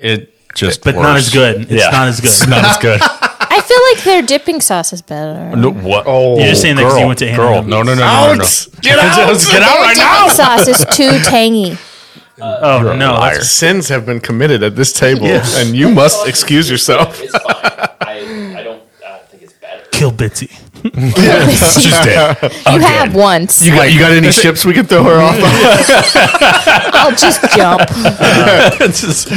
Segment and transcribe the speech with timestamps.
[0.00, 1.62] It just but not as good.
[1.62, 1.90] It's Yeah.
[1.90, 2.28] not as good.
[2.30, 3.00] It's not as good.
[3.02, 5.54] I feel like their dipping sauce is better.
[5.56, 6.04] no, what?
[6.06, 7.54] Oh, You're just saying that 'cause you went to girl.
[7.54, 8.44] Hannah No, no, no, no, no, no.
[8.80, 9.38] Get out!
[9.38, 10.22] Get out right now.
[10.26, 11.76] Dipping sauce is too tangy.
[12.42, 15.58] Oh no, Sins have been committed at this table, Yes.
[15.58, 17.20] and you must excuse yourself.
[17.22, 17.54] It's fine.
[18.00, 19.52] I, I don't I don't think it's
[20.30, 20.46] better.
[20.46, 21.50] kill
[21.80, 22.36] She's dead.
[22.72, 23.60] You have once.
[23.60, 25.36] You got, you got any ships we can throw her off?
[26.94, 27.82] I'll just jump.
[28.82, 29.28] It's just-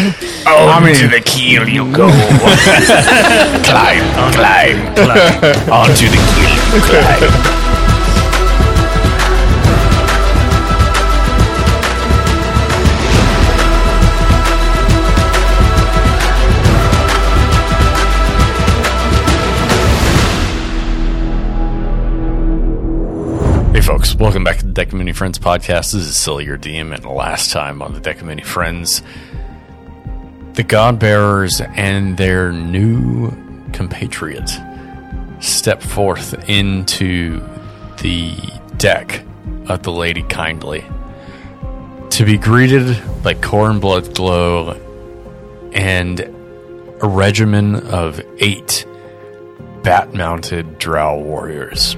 [0.47, 2.07] oh, I mean, to the keel you go.
[3.67, 5.71] climb, climb, climb.
[5.71, 7.62] Onto the keel you climb.
[24.03, 25.93] Folks, welcome back to the Deck of Many Friends podcast.
[25.93, 29.01] This is Sully Your DM, and last time on the Deck of Many Friends,
[30.55, 33.31] the God Bearers and their new
[33.71, 34.49] compatriot
[35.39, 37.39] step forth into
[38.01, 38.35] the
[38.75, 39.23] deck
[39.67, 40.83] of the Lady Kindly
[42.09, 44.77] to be greeted by Korin Bloodglow
[45.73, 48.85] and a regimen of eight
[49.81, 51.95] bat mounted drow warriors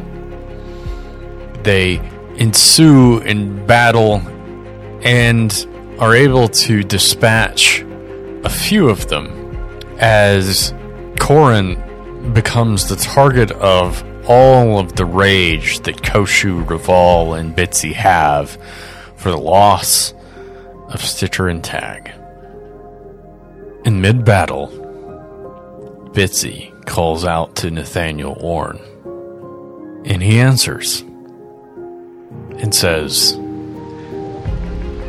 [1.65, 1.99] they
[2.37, 4.21] ensue in battle
[5.03, 5.67] and
[5.99, 7.81] are able to dispatch
[8.43, 9.27] a few of them
[9.99, 10.73] as
[11.15, 18.57] Korin becomes the target of all of the rage that Koshu, Raval, and Bitsy have
[19.15, 20.13] for the loss
[20.89, 22.11] of Stitcher and Tag.
[23.85, 24.67] In mid battle,
[26.13, 28.79] Bitsy calls out to Nathaniel Orne,
[30.05, 31.03] and he answers
[32.59, 33.33] and says,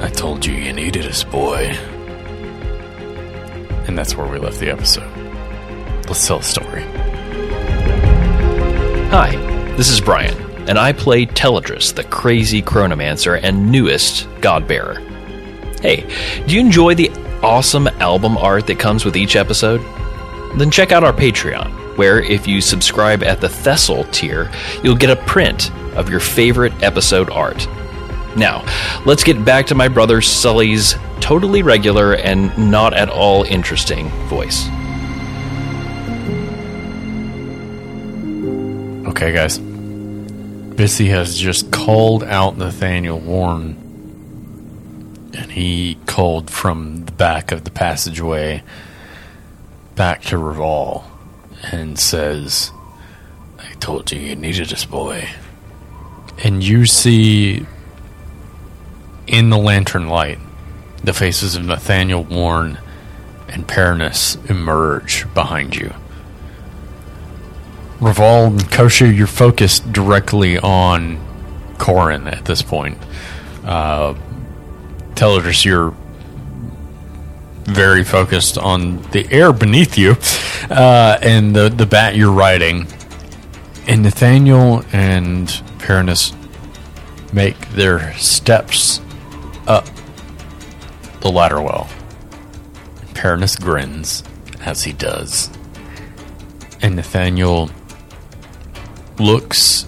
[0.00, 1.66] I told you you needed us, boy.
[3.86, 5.10] And that's where we left the episode.
[6.06, 6.82] Let's tell the story.
[9.10, 9.36] Hi,
[9.76, 10.36] this is Brian,
[10.68, 15.00] and I play Teledris, the crazy chronomancer and newest Godbearer.
[15.80, 16.04] Hey,
[16.46, 17.10] do you enjoy the
[17.42, 19.80] awesome album art that comes with each episode?
[20.58, 24.50] Then check out our Patreon, where if you subscribe at the Thessal tier,
[24.82, 27.66] you'll get a print of your favorite episode art.
[28.36, 28.64] Now,
[29.06, 34.68] let's get back to my brother Sully's totally regular and not at all interesting voice.
[39.08, 39.58] Okay, guys.
[39.58, 43.74] Bitsy has just called out Nathaniel Warren,
[45.34, 48.62] and he called from the back of the passageway
[49.94, 51.10] back to Reval
[51.72, 52.70] and says,
[53.58, 55.26] I told you you needed us, boy.
[56.42, 57.66] And you see
[59.26, 60.38] in the lantern light
[61.02, 62.78] the faces of Nathaniel Warren
[63.48, 65.94] and Paranus emerge behind you.
[68.00, 71.18] Revolve and Koshu, you're focused directly on
[71.78, 72.98] Korin at this point.
[73.64, 74.14] Uh,
[75.14, 75.94] Teledris, you're
[77.64, 80.16] very focused on the air beneath you
[80.70, 82.86] uh, and the, the bat you're riding.
[83.86, 85.48] And Nathaniel and
[85.86, 86.32] Paranus
[87.32, 89.00] make their steps
[89.68, 89.86] up
[91.20, 91.88] the ladder well.
[93.14, 94.24] Paranus grins
[94.62, 95.48] as he does.
[96.82, 97.70] And Nathaniel
[99.20, 99.86] looks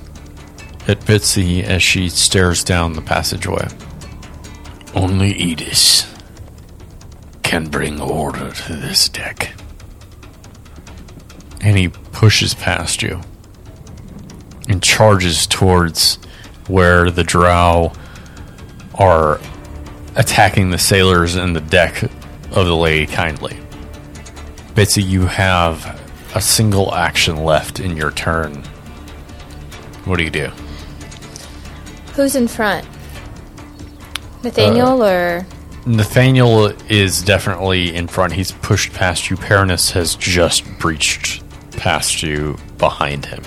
[0.86, 3.66] at Bitsy as she stares down the passageway.
[4.94, 6.06] Only Edis
[7.42, 9.52] can bring order to this deck.
[11.60, 13.20] And he pushes past you
[14.68, 16.16] and charges towards
[16.68, 17.92] where the drow
[18.94, 19.40] are
[20.16, 23.56] attacking the sailors in the deck of the Lady Kindly.
[24.74, 26.00] Bitsy, you have
[26.34, 28.62] a single action left in your turn.
[30.04, 30.50] What do you do?
[32.14, 32.86] Who's in front?
[34.42, 35.46] Nathaniel uh, or
[35.86, 38.32] Nathaniel is definitely in front.
[38.34, 39.36] He's pushed past you.
[39.36, 41.42] Paranus has just breached
[41.72, 43.42] past you behind him.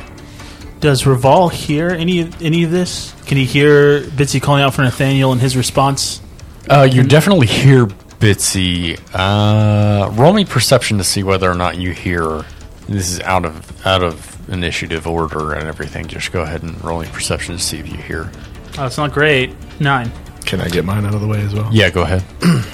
[0.81, 3.13] Does Raval hear any any of this?
[3.27, 6.19] Can he hear Bitsy calling out for Nathaniel and his response?
[6.67, 8.99] Uh, you definitely hear Bitsy.
[9.13, 12.45] Uh, roll me perception to see whether or not you hear.
[12.89, 16.07] This is out of out of initiative order and everything.
[16.07, 18.31] Just go ahead and roll me perception to see if you hear.
[18.79, 19.53] Oh, it's not great.
[19.79, 20.11] Nine.
[20.45, 21.69] Can I get mine out of the way as well?
[21.71, 22.23] Yeah, go ahead.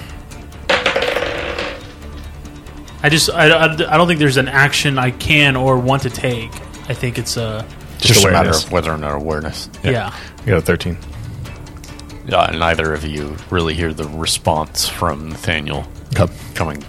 [3.03, 6.09] I just I, I, I don't think there's an action I can or want to
[6.09, 6.51] take.
[6.89, 7.67] I think it's a
[8.09, 9.69] It's just, a matter of whether or not awareness.
[9.83, 10.13] yeah.
[10.41, 10.97] I got a 13.
[12.31, 15.87] Uh, neither of you really hear the response from Nathaniel
[16.17, 16.31] Okay.
[16.55, 16.83] coming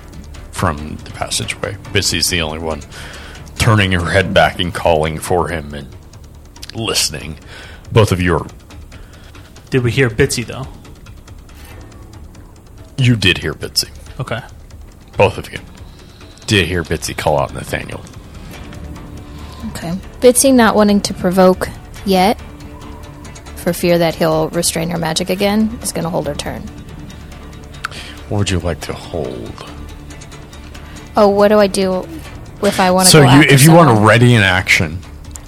[0.53, 1.75] from the passageway.
[1.93, 2.83] Bitsy's the only one
[3.57, 5.89] turning her head back and calling for him and
[6.75, 7.39] listening.
[7.93, 8.47] Both of you are.
[9.71, 10.67] Did we hear Bitsy though?
[12.97, 13.91] You did hear Bitsy.
[14.19, 14.41] Okay.
[15.17, 15.59] Both of you
[16.47, 18.01] did hear Bitsy call out Nathaniel.
[19.71, 19.93] Okay.
[20.21, 21.69] Bitsy not wanting to provoke
[22.07, 22.41] yet,
[23.57, 26.63] for fear that he'll restrain her magic again, is going to hold her turn.
[28.29, 29.53] What would you like to hold?
[31.17, 32.07] Oh, what do I do
[32.63, 33.13] if I want to?
[33.13, 34.99] So go you, if you want to ready an action,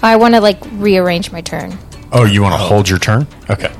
[0.03, 1.77] I want to like rearrange my turn.
[2.11, 3.27] oh, you want to hold your turn?
[3.49, 3.71] Okay.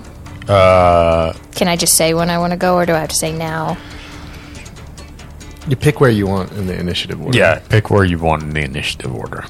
[0.48, 3.16] Uh, Can I just say when I want to go, or do I have to
[3.16, 3.78] say now?
[5.68, 7.38] You pick where you want in the initiative order.
[7.38, 9.46] yeah, pick where you want in the initiative order.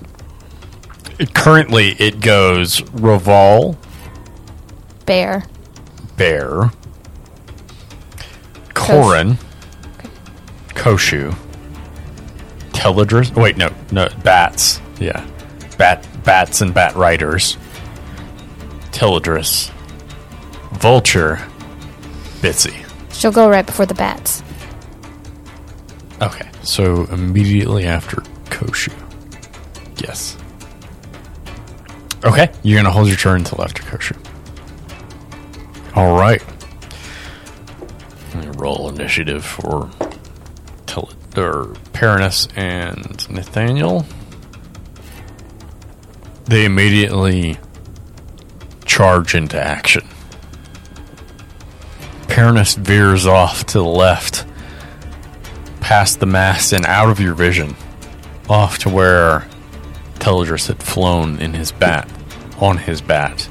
[1.28, 3.78] Currently, it goes Raval,
[5.06, 5.44] Bear.
[6.18, 6.72] Bear,
[8.70, 9.38] Korin,
[10.70, 11.36] Koshu,
[12.72, 13.36] Teledris.
[13.36, 14.82] Wait, no, no, Bats.
[15.00, 15.26] Yeah,
[15.78, 17.58] Bat, Bats and Bat Riders.
[18.92, 19.70] Teledris,
[20.74, 21.38] Vulture,
[22.42, 22.86] Bitsy.
[23.14, 24.44] She'll go right before the bats.
[26.22, 28.94] Okay, so immediately after Koshu.
[29.98, 30.38] Yes.
[32.24, 34.16] Okay, you're gonna hold your turn until after Koshu.
[35.96, 36.44] All right.
[38.58, 39.90] Roll initiative for
[40.86, 44.06] Tel- or Paranus and Nathaniel.
[46.46, 47.58] They immediately
[48.86, 50.08] charge into action.
[52.28, 54.46] Paranus veers off to the left
[55.80, 57.76] past the mast and out of your vision,
[58.48, 59.48] off to where
[60.22, 62.08] Teledris had flown in his bat,
[62.60, 63.50] on his bat.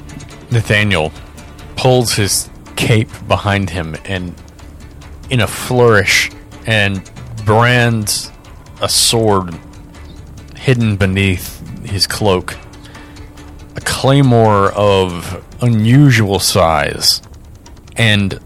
[0.51, 1.11] Nathaniel
[1.75, 4.33] pulls his cape behind him and,
[5.29, 6.31] in a flourish,
[6.65, 7.11] and
[7.45, 8.31] brands
[8.81, 9.53] a sword
[10.55, 12.55] hidden beneath his cloak.
[13.75, 17.21] A claymore of unusual size,
[17.97, 18.39] and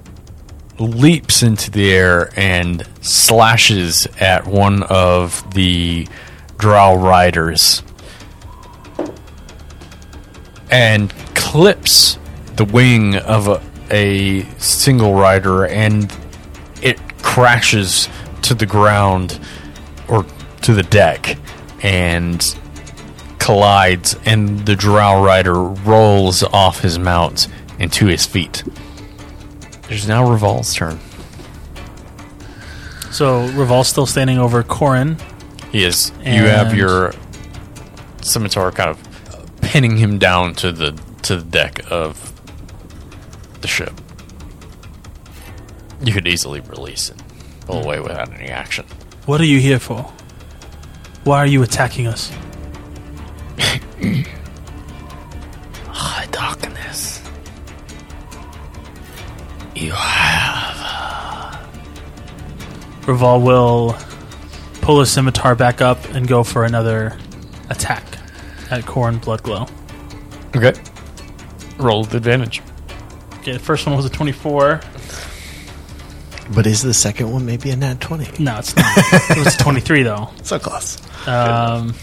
[0.79, 6.07] leaps into the air and slashes at one of the
[6.57, 7.83] drow riders
[10.75, 12.19] and clips
[12.57, 13.61] the wing of a,
[13.91, 16.13] a single rider and
[16.81, 18.09] it crashes
[18.41, 19.39] to the ground
[20.09, 20.25] or
[20.61, 21.37] to the deck
[21.81, 22.57] and
[23.39, 27.47] collides and the drow rider rolls off his mount
[27.79, 28.61] and to his feet
[29.87, 30.99] there's now Revol's turn.
[33.11, 35.21] So Revol's still standing over Korin.
[35.71, 36.11] He is.
[36.21, 37.13] you have your
[38.21, 39.04] scimitar kind of
[39.75, 42.31] pinning him down to the to the deck of
[43.59, 43.91] the ship.
[46.01, 47.21] You could easily release it,
[47.65, 48.85] pull away without any action.
[49.25, 50.03] What are you here for?
[51.25, 52.29] Why are you attacking us?
[55.89, 57.21] High darkness.
[59.75, 60.77] You have.
[63.05, 63.97] Reval will
[64.75, 67.17] pull his scimitar back up and go for another
[67.69, 68.14] attack
[68.71, 69.69] at Korin Bloodglow.
[70.55, 70.73] Okay.
[71.77, 72.61] Roll with advantage.
[73.39, 74.81] Okay, the first one was a 24.
[76.53, 78.43] But is the second one maybe a nat 20?
[78.43, 78.85] No, it's not.
[79.31, 80.29] it was 23, though.
[80.43, 80.97] So close.
[81.27, 81.95] Um,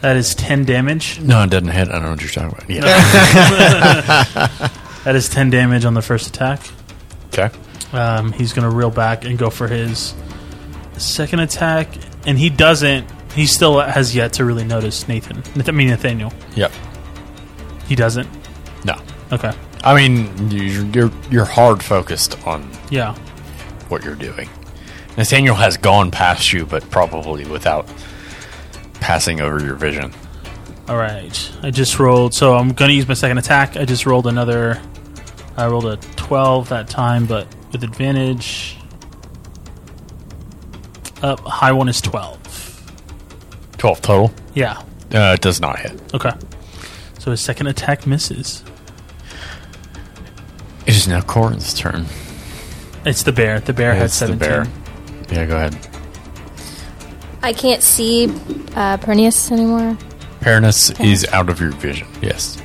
[0.00, 1.20] that is 10 damage.
[1.20, 1.88] No, it doesn't hit.
[1.88, 2.70] I don't know what you're talking about.
[2.70, 4.68] Yeah.
[5.04, 6.60] That is 10 damage on the first attack.
[7.28, 7.50] okay.
[7.92, 10.12] Um, he's going to reel back and go for his
[10.98, 11.88] second attack.
[12.26, 13.06] And he doesn't.
[13.38, 15.42] He still has yet to really notice Nathan.
[15.66, 16.32] I mean, Nathaniel.
[16.56, 16.72] Yep.
[17.86, 18.28] He doesn't.
[18.84, 19.00] No.
[19.30, 19.52] Okay.
[19.84, 23.14] I mean, you're you're, you're hard focused on Yeah.
[23.88, 24.48] what you're doing.
[25.16, 27.86] Nathaniel has gone past you, but probably without
[28.94, 30.12] passing over your vision.
[30.88, 31.52] All right.
[31.62, 32.34] I just rolled.
[32.34, 33.76] So I'm going to use my second attack.
[33.76, 34.80] I just rolled another.
[35.56, 38.76] I rolled a 12 that time, but with advantage.
[41.22, 42.38] Up high one is 12.
[43.78, 44.32] 12 total.
[44.54, 44.78] Yeah.
[45.12, 45.92] Uh, it does not hit.
[46.14, 46.32] Okay.
[47.18, 48.62] So his second attack misses.
[50.86, 52.06] It is now Korin's turn.
[53.04, 53.60] It's the bear.
[53.60, 54.38] The bear had It's the 17.
[54.38, 54.66] bear.
[55.30, 55.76] Yeah, go ahead.
[57.42, 58.26] I can't see
[58.74, 59.96] uh, Paranus anymore.
[60.40, 62.08] Paranus is out of your vision.
[62.22, 62.60] Yes.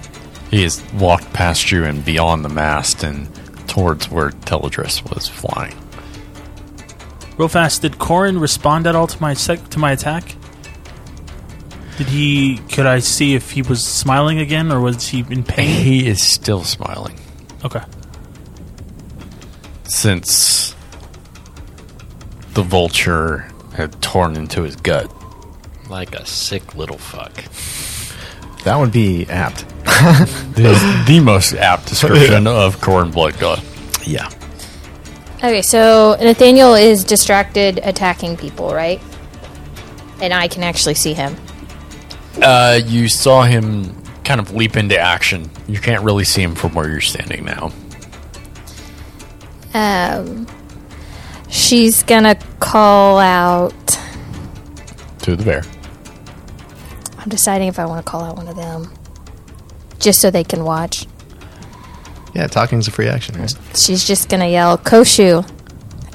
[0.50, 3.28] He has walked past you and beyond the mast and
[3.68, 5.76] towards where Teledris was flying.
[7.38, 10.36] Real fast, did Korin respond at all to my sec- to my attack?
[11.98, 12.58] Did he?
[12.72, 15.84] Could I see if he was smiling again, or was he in pain?
[15.84, 17.20] He is still smiling.
[17.64, 17.82] Okay.
[19.86, 20.76] since
[22.56, 25.12] the vulture had torn into his gut.
[25.90, 27.34] Like a sick little fuck.
[28.64, 29.66] That would be apt.
[30.54, 33.64] This is the most apt description of Korin God.
[34.06, 34.30] Yeah.
[35.38, 39.02] Okay, so Nathaniel is distracted attacking people, right?
[40.22, 41.36] And I can actually see him.
[42.42, 45.50] Uh, you saw him kind of leap into action.
[45.68, 47.72] You can't really see him from where you're standing now.
[49.74, 50.48] Um,
[51.50, 54.00] she's gonna call out.
[55.20, 55.64] To the bear.
[57.18, 58.92] I'm deciding if I want to call out one of them,
[60.00, 61.08] just so they can watch.
[62.36, 63.54] Yeah, talking's a free action, right?
[63.76, 65.50] She's just gonna yell Koshu,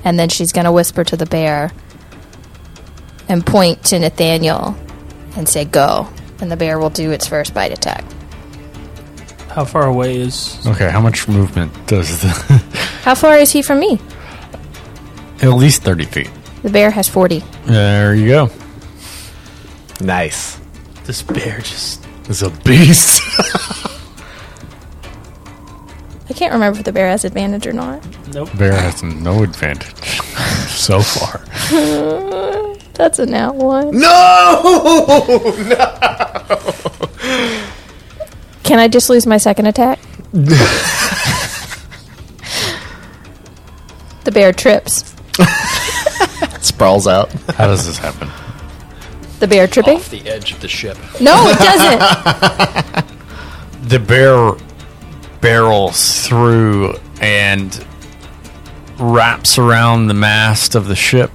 [0.04, 1.72] and then she's gonna whisper to the bear
[3.28, 4.76] and point to Nathaniel
[5.38, 6.07] and say go,
[6.40, 8.04] and the bear will do its first bite attack.
[9.49, 10.59] How far away is?
[10.66, 12.28] Okay, how much movement does the.
[13.02, 13.99] How far is he from me?
[15.40, 16.30] At least 30 feet.
[16.62, 17.42] The bear has 40.
[17.64, 18.50] There you go.
[20.00, 20.61] Nice.
[21.04, 22.07] This bear just.
[22.28, 23.23] It's a beast.
[26.28, 28.04] I can't remember if the bear has advantage or not.
[28.35, 28.50] Nope.
[28.59, 30.21] Bear has no advantage
[30.68, 31.40] so far.
[32.99, 33.90] That's a now one.
[33.99, 34.61] no!
[38.64, 40.00] Can I just lose my second attack?
[40.33, 40.59] the
[44.33, 45.14] bear trips.
[46.61, 47.33] Sprawls out.
[47.52, 48.28] How does this happen?
[49.38, 49.99] The bear tripping?
[49.99, 50.99] Off the edge of the ship.
[51.21, 53.09] No, it doesn't.
[53.88, 54.55] The bear
[55.40, 57.87] barrels through and
[58.99, 61.31] wraps around the mast of the ship,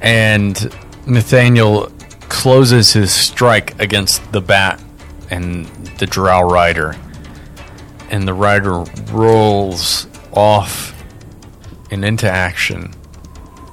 [0.00, 0.74] and
[1.06, 4.82] Nathaniel closes his strike against the bat
[5.30, 5.66] and
[5.98, 6.96] the drow rider,
[8.10, 8.80] and the rider
[9.12, 10.92] rolls off
[11.92, 12.92] and into action,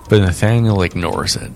[0.10, 1.52] but Nathaniel ignores it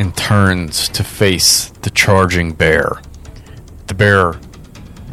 [0.00, 3.00] and turns to face the charging bear.
[3.86, 4.34] The bear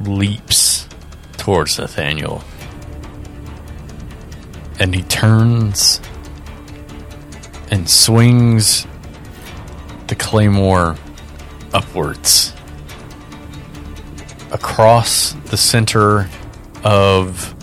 [0.06, 0.88] leaps
[1.38, 2.44] towards Nathaniel.
[4.80, 6.00] And he turns
[7.72, 8.86] and swings
[10.08, 10.96] the claymore
[11.74, 12.54] upwards
[14.52, 16.30] across the center
[16.84, 17.54] of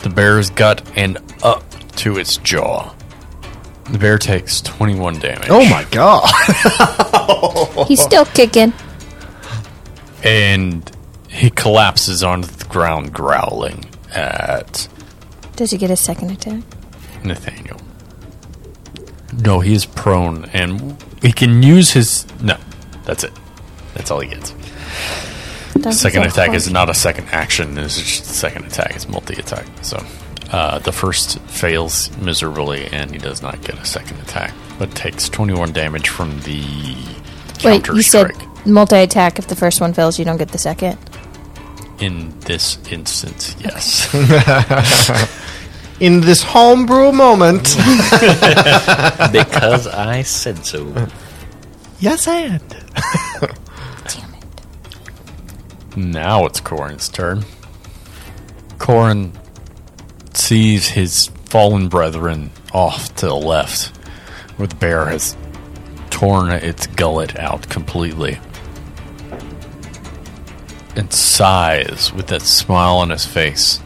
[0.00, 1.62] the bear's gut and up
[1.96, 2.94] to its jaw.
[3.90, 5.48] The bear takes 21 damage.
[5.50, 6.26] Oh my god.
[7.88, 8.72] He's still kicking.
[10.24, 10.90] and
[11.28, 13.84] he collapses onto the ground growling
[14.14, 14.88] at
[15.56, 16.62] Does he get a second attack?
[17.24, 17.80] Nathaniel.
[19.38, 22.56] No, he is prone and he can use his no.
[23.04, 23.32] That's it.
[23.94, 24.52] That's all he gets.
[25.74, 26.66] Doesn't Second attack close.
[26.66, 29.66] is not a second action, it's just a second attack, it's multi attack.
[29.82, 30.04] So
[30.52, 35.28] uh, the first fails miserably and he does not get a second attack, but takes
[35.28, 36.62] twenty one damage from the
[37.64, 38.66] Wait, counter you said strike.
[38.66, 39.38] multi attack.
[39.38, 40.98] If the first one fails, you don't get the second.
[42.00, 44.08] In this instance, yes.
[46.02, 47.62] In this homebrew moment.
[49.32, 51.06] because I said so.
[52.00, 52.60] yes, and.
[54.08, 55.96] Damn it.
[55.96, 57.44] Now it's Korin's turn.
[58.78, 59.30] Korin
[60.34, 63.96] sees his fallen brethren off to the left,
[64.56, 65.36] where the bear has
[66.10, 68.40] torn its gullet out completely.
[70.96, 73.78] And sighs with that smile on his face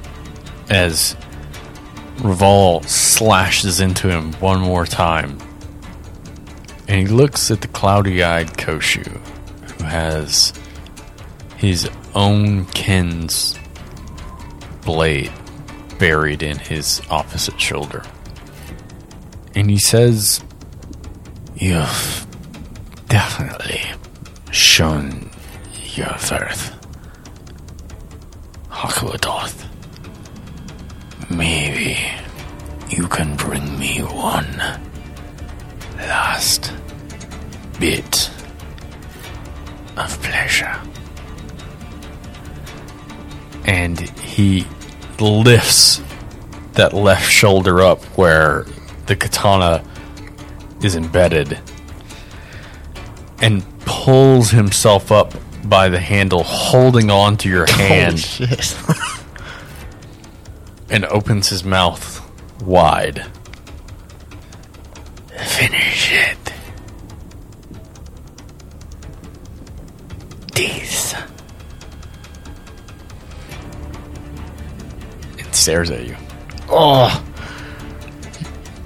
[0.71, 1.15] as
[2.23, 5.39] Reval slashes into him one more time.
[6.89, 10.53] And he looks at the cloudy eyed Koshu, who has
[11.57, 13.59] his own kin's
[14.85, 15.33] blade
[15.99, 18.03] buried in his opposite shoulder.
[19.55, 20.43] And he says,
[21.57, 22.27] You've
[23.09, 23.81] definitely
[24.51, 25.31] shown
[25.95, 26.73] your worth.
[28.71, 29.76] Aquadoth.
[31.31, 31.99] Maybe
[32.89, 34.57] you can bring me one
[35.97, 36.73] last
[37.79, 38.31] bit
[39.97, 40.81] of pleasure
[43.67, 44.67] and he
[45.19, 46.01] lifts
[46.75, 48.65] that left shoulder up where
[49.07, 49.83] the katana
[50.83, 51.59] is embedded
[53.41, 58.77] and pulls himself up by the handle, holding on to your oh, hand, shit.
[60.91, 62.21] and opens his mouth
[62.63, 63.27] wide.
[65.37, 66.53] Finish it.
[70.55, 71.15] This.
[75.39, 76.17] And stares at you.
[76.69, 77.23] oh.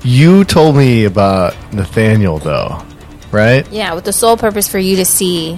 [0.03, 2.83] You told me about Nathaniel, though,
[3.31, 3.71] right?
[3.71, 5.57] Yeah, with the sole purpose for you to see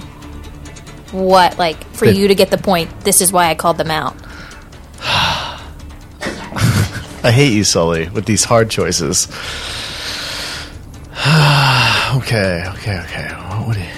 [1.13, 2.89] what, like, for It- you to get the point.
[3.05, 4.13] This is why I called them out.
[7.25, 9.27] I hate you, Sully, with these hard choices.
[12.17, 13.29] okay, okay, okay.
[13.47, 13.89] What would he?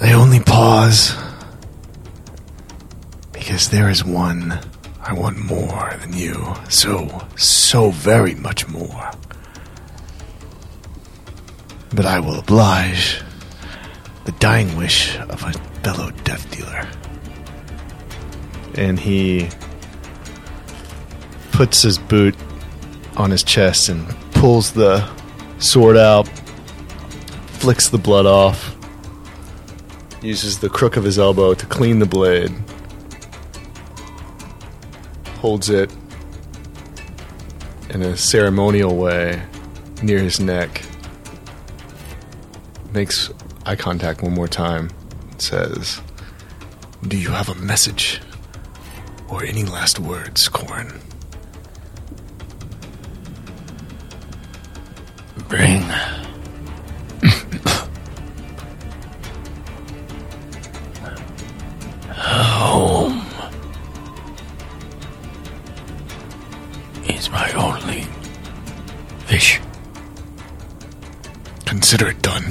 [0.00, 1.14] They only pause
[3.32, 4.58] because there is one
[5.00, 6.54] I want more than you.
[6.68, 9.10] So, so very much more.
[11.94, 13.22] But I will oblige
[14.24, 16.88] the dying wish of a fellow death dealer.
[18.74, 19.48] And he
[21.60, 22.34] puts his boot
[23.18, 25.06] on his chest and pulls the
[25.58, 26.26] sword out,
[27.48, 28.74] flicks the blood off,
[30.22, 32.50] uses the crook of his elbow to clean the blade,
[35.40, 35.94] holds it
[37.90, 39.42] in a ceremonial way
[40.02, 40.82] near his neck,
[42.94, 43.30] makes
[43.66, 44.88] eye contact one more time,
[45.36, 46.00] says,
[47.06, 48.18] Do you have a message?
[49.28, 51.09] Or any last words, Korin?
[55.50, 55.82] Bring.
[62.14, 63.20] Home
[67.08, 68.06] is my only
[69.28, 69.60] wish.
[71.64, 72.44] Consider it done.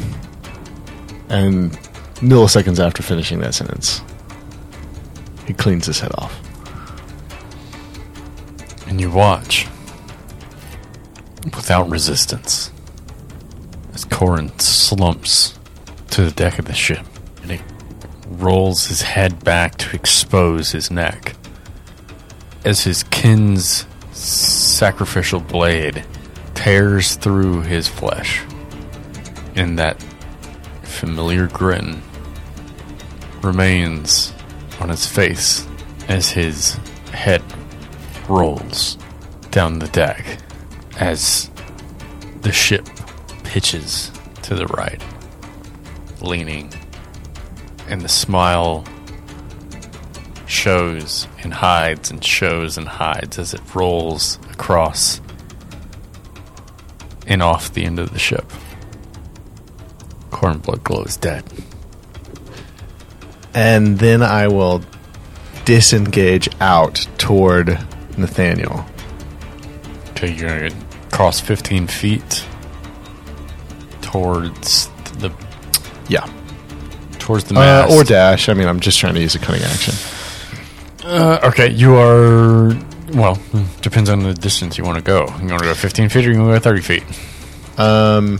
[1.29, 1.71] And
[2.17, 4.01] milliseconds after finishing that sentence,
[5.47, 6.37] he cleans his head off.
[8.87, 9.67] And you watch
[11.45, 12.78] without resistance as
[14.09, 15.57] Korin slumps
[16.11, 17.05] to the deck of the ship
[17.41, 17.59] and he
[18.27, 21.35] rolls his head back to expose his neck.
[22.65, 26.05] As his kin's sacrificial blade
[26.53, 28.41] tears through his flesh
[29.55, 30.03] and that
[30.83, 32.01] familiar grin
[33.41, 34.33] remains
[34.79, 35.65] on his face
[36.09, 36.73] as his
[37.13, 37.41] head
[38.27, 38.97] rolls
[39.51, 40.39] down the deck
[40.99, 41.49] as
[42.41, 42.85] the ship
[43.49, 44.11] pitches
[44.43, 45.03] to the right,
[46.21, 46.71] leaning,
[47.87, 48.85] and the smile
[50.45, 55.19] shows and hides and shows and hides as it rolls across
[57.25, 58.45] and off the end of the ship.
[60.29, 61.43] Korin Bloodglow is dead.
[63.55, 64.83] And then I will
[65.65, 67.69] disengage out toward
[68.15, 68.85] Nathaniel.
[70.11, 72.45] Okay, you're gonna cross 15 feet
[74.11, 75.31] towards the
[76.07, 76.25] Yeah.
[77.19, 78.49] towards the Uh, or dash.
[78.49, 79.93] I mean, I'm just trying to use a cunning action.
[81.05, 82.75] Uh, okay, you are.
[83.13, 83.37] Well,
[83.81, 85.25] depends on the distance you want to go.
[85.41, 87.03] You want to go 15 feet or you want to go 30 feet?
[87.77, 88.39] Um,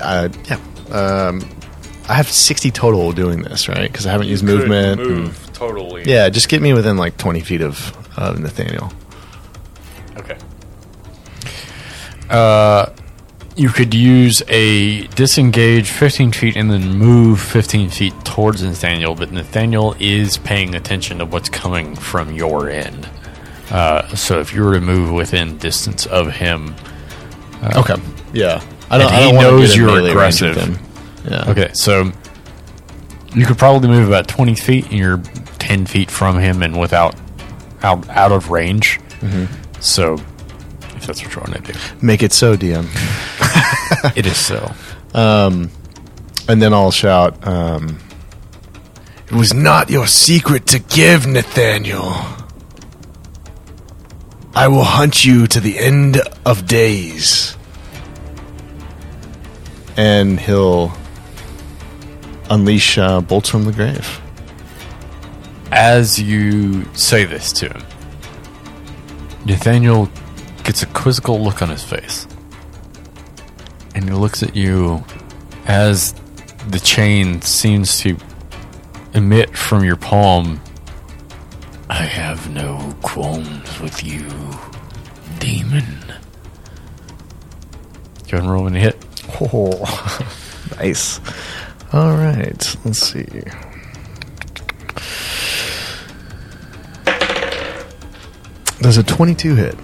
[0.00, 0.58] uh, yeah.
[0.90, 1.48] Um,
[2.08, 3.90] I have 60 total doing this, right?
[3.90, 5.00] Because I haven't used movement.
[5.00, 6.02] and- totally.
[6.04, 8.92] yeah, just get me within like 20 feet of, of Nathaniel.
[10.18, 10.36] Okay.
[12.28, 12.86] Uh,
[13.56, 19.30] you could use a disengage 15 feet and then move 15 feet towards Nathaniel, but
[19.32, 23.08] Nathaniel is paying attention to what's coming from your end.
[23.70, 26.74] Uh, so if you were to move within distance of him,
[27.76, 27.94] Okay.
[28.32, 28.60] Yeah.
[28.90, 30.80] I don't, I don't he knows you're melee range with aggressive.
[31.30, 31.50] Yeah.
[31.50, 32.10] Okay, so
[33.34, 35.18] you could probably move about twenty feet, and you're
[35.58, 37.14] ten feet from him, and without
[37.82, 38.98] out out of range.
[39.80, 40.18] So,
[41.02, 42.86] if that's what you want to do, Make it so, DM.
[44.16, 44.72] it is so.
[45.14, 47.98] And then I'll shout, um,
[49.26, 52.14] It was not your secret to give, Nathaniel.
[54.54, 57.56] I will hunt you to the end of days.
[59.96, 60.92] And he'll
[62.50, 64.20] unleash uh, bolts from the grave.
[65.70, 67.82] As you say this to him,
[69.46, 70.08] Nathaniel
[70.64, 72.26] gets a quizzical look on his face,
[73.94, 75.04] and he looks at you
[75.66, 76.14] as
[76.68, 78.16] the chain seems to
[79.14, 80.60] emit from your palm.
[81.90, 84.28] I have no qualms with you,
[85.38, 85.84] demon.
[88.30, 88.96] Go and roll you hit.
[89.40, 90.26] Oh,
[90.76, 91.20] nice.
[91.92, 93.26] All right, let's see.
[98.80, 99.76] Does a 22 hit?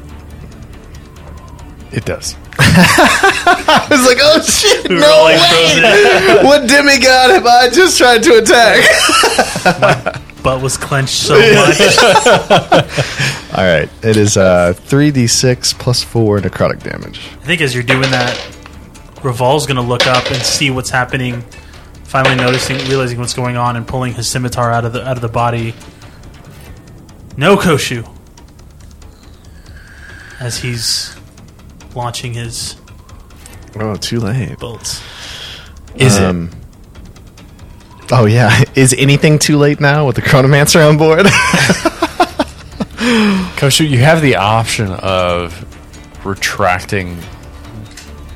[1.92, 2.36] It does.
[2.58, 6.44] I was like, oh shit, no way!
[6.44, 8.84] what demigod have I just tried to attack?
[9.80, 11.80] My butt was clenched so much.
[13.56, 17.20] All right, it is uh, 3d6 plus 4 necrotic damage.
[17.40, 18.36] I think as you're doing that,
[19.22, 21.42] Revol's going to look up and see what's happening.
[22.04, 25.22] Finally noticing, realizing what's going on, and pulling his scimitar out of the out of
[25.22, 25.74] the body.
[27.36, 28.08] No Koshu.
[30.40, 31.17] As he's
[31.98, 32.76] launching his
[33.78, 34.58] Oh, too late.
[34.58, 35.02] bolts.
[35.96, 36.50] Is Um,
[38.10, 38.64] Oh, yeah.
[38.74, 41.26] Is anything too late now with the Chronomancer on board?
[41.26, 41.32] it?
[43.58, 45.64] Koshu, you have the option of
[46.24, 47.18] retracting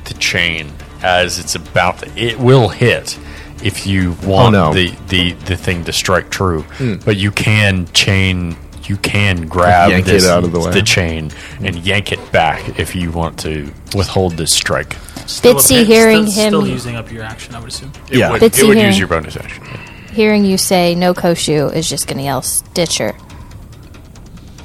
[0.05, 0.71] the chain
[1.01, 1.99] as it's about.
[1.99, 3.17] To, It will hit
[3.63, 4.73] if you want no.
[4.73, 6.65] the, the, the thing to strike true,
[7.05, 8.55] but you can chain.
[8.85, 10.81] You can grab Yank it out of the way.
[10.81, 14.97] chain and yank it back if you want to withhold this strike.
[15.25, 17.93] Still Bitsy bit- hearing still, him- Still using up your action, I would assume.
[18.09, 18.31] It Yeah.
[18.31, 18.87] would, Bitsy it would here.
[18.87, 19.63] use your bonus action.
[20.11, 23.15] Hearing you say no Koshu is just going to yell Stitcher.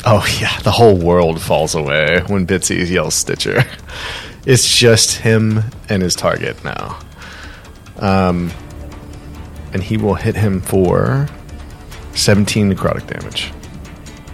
[0.04, 0.59] oh, yeah.
[0.61, 3.64] The whole world falls away when Bitsy yells Stitcher.
[4.46, 6.98] It's just him and his target now.
[7.98, 8.50] Um,
[9.72, 11.28] and he will hit him for
[12.14, 13.52] 17 necrotic damage.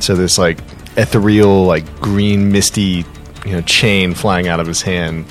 [0.04, 0.58] So this like
[0.98, 3.06] ethereal, like green, misty,
[3.46, 5.24] you know, chain flying out of his hand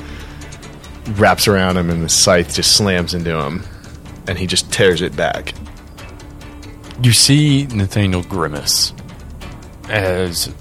[1.10, 3.64] wraps around him, and the scythe just slams into him,
[4.28, 5.54] and he just tears it back.
[7.04, 8.94] You see Nathaniel grimace
[9.90, 10.52] as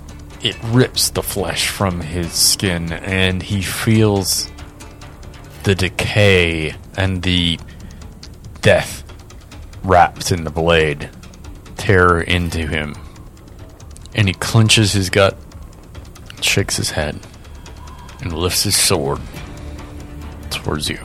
[0.43, 4.51] it rips the flesh from his skin, and he feels
[5.63, 7.59] the decay and the
[8.61, 9.05] death
[9.83, 11.09] wrapped in the blade
[11.79, 12.95] tear into him.
[14.15, 15.37] And he clenches his gut,
[16.41, 17.19] shakes his head,
[18.21, 19.21] and lifts his sword
[20.51, 20.99] towards you.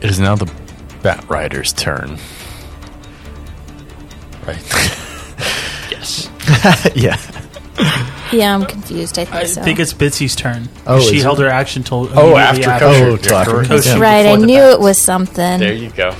[0.00, 0.50] It is now the
[1.02, 2.18] Bat Rider's turn.
[4.46, 4.96] Right.
[5.90, 6.30] Yes.
[6.94, 7.18] yeah.
[8.32, 9.18] Yeah, I'm confused.
[9.18, 9.60] I think I so.
[9.62, 10.68] think it's Bitsy's turn.
[10.86, 11.42] Oh, she held it?
[11.42, 13.22] her action till Oh, immediately after Oh, Koshu.
[13.22, 13.70] till after Correct.
[13.70, 14.00] Koshu.
[14.00, 14.72] right, I before the knew bat.
[14.74, 15.58] it was something.
[15.60, 16.14] There you go.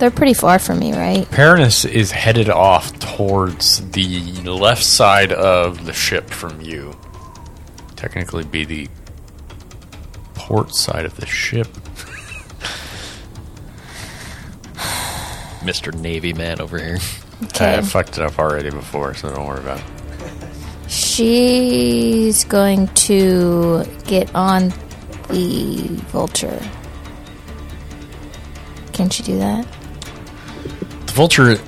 [0.00, 1.30] They're pretty far from me, right?
[1.30, 6.96] Paranus is headed off towards the left side of the ship from you.
[7.96, 8.88] Technically, be the
[10.32, 11.66] port side of the ship.
[15.60, 15.92] Mr.
[15.92, 16.98] Navy man over here.
[17.44, 17.74] Okay.
[17.74, 19.84] I fucked it up already before, so don't worry about it.
[20.90, 24.72] She's going to get on
[25.28, 26.58] the vulture.
[28.94, 29.66] Can she do that?
[31.20, 31.62] The vulture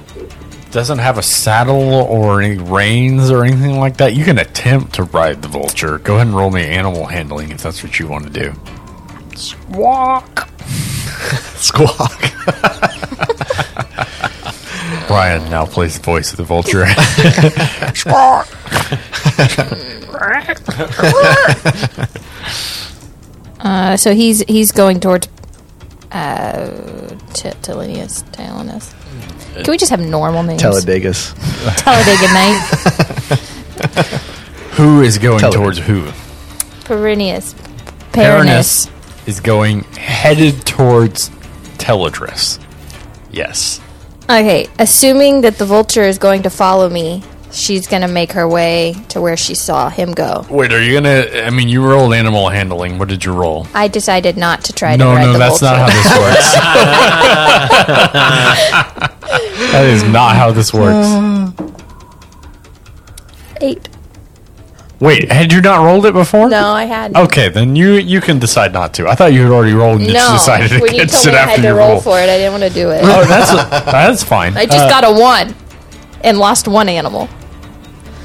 [0.71, 4.15] doesn't have a saddle or any reins or anything like that.
[4.15, 5.99] You can attempt to ride the vulture.
[5.99, 8.55] Go ahead and roll me animal handling if that's what you want to do.
[9.37, 10.49] Squawk.
[11.59, 12.19] Squawk.
[15.07, 16.87] Brian now plays the voice of the vulture.
[17.95, 18.49] Squawk.
[23.61, 25.29] uh, so he's he's going towards
[26.11, 26.71] uh,
[27.35, 28.95] T- Tilenius, Tylenus.
[29.55, 30.63] Can we just have normal names?
[30.63, 31.35] Teledegus.
[31.77, 32.59] Talladega Night,
[34.73, 36.07] who is going Tell towards who?
[36.85, 37.55] Perinius,
[38.13, 38.91] Paranus
[39.27, 41.31] is going headed towards
[41.79, 42.59] Teledris.
[43.31, 43.81] Yes.
[44.25, 48.49] Okay, assuming that the vulture is going to follow me, she's going to make her
[48.49, 50.47] way to where she saw him go.
[50.51, 51.27] Wait, are you gonna?
[51.45, 52.99] I mean, you rolled animal handling.
[52.99, 53.67] What did you roll?
[53.75, 56.07] I decided not to try to No, ride no, the that's not how this
[58.99, 59.09] works.
[59.73, 61.09] that is not how this works.
[63.61, 63.89] Eight.
[65.01, 66.49] Wait, had you not rolled it before?
[66.49, 67.17] No, I hadn't.
[67.17, 69.09] Okay, then you you can decide not to.
[69.09, 71.27] I thought you had already rolled and you just no, decided when you against told
[71.27, 72.05] me it I after had to you roll rolled.
[72.05, 73.01] for it, I didn't want to do it.
[73.03, 73.51] Oh, that's
[73.91, 74.57] that's fine.
[74.57, 75.57] I just Uh, got a one
[76.23, 77.29] and lost one animal.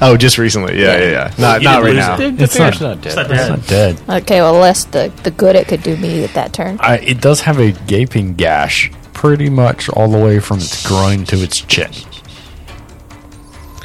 [0.00, 0.80] Oh, just recently.
[0.80, 1.34] Yeah, yeah, yeah.
[1.38, 2.16] Not, You not right now.
[2.20, 3.16] It's not, It's not It's dead.
[3.28, 4.00] not it's not dead.
[4.22, 6.78] Okay, well, less the the good it could do me at that turn.
[6.80, 11.24] I, it does have a gaping gash, pretty much all the way from its groin
[11.24, 11.90] to its chin.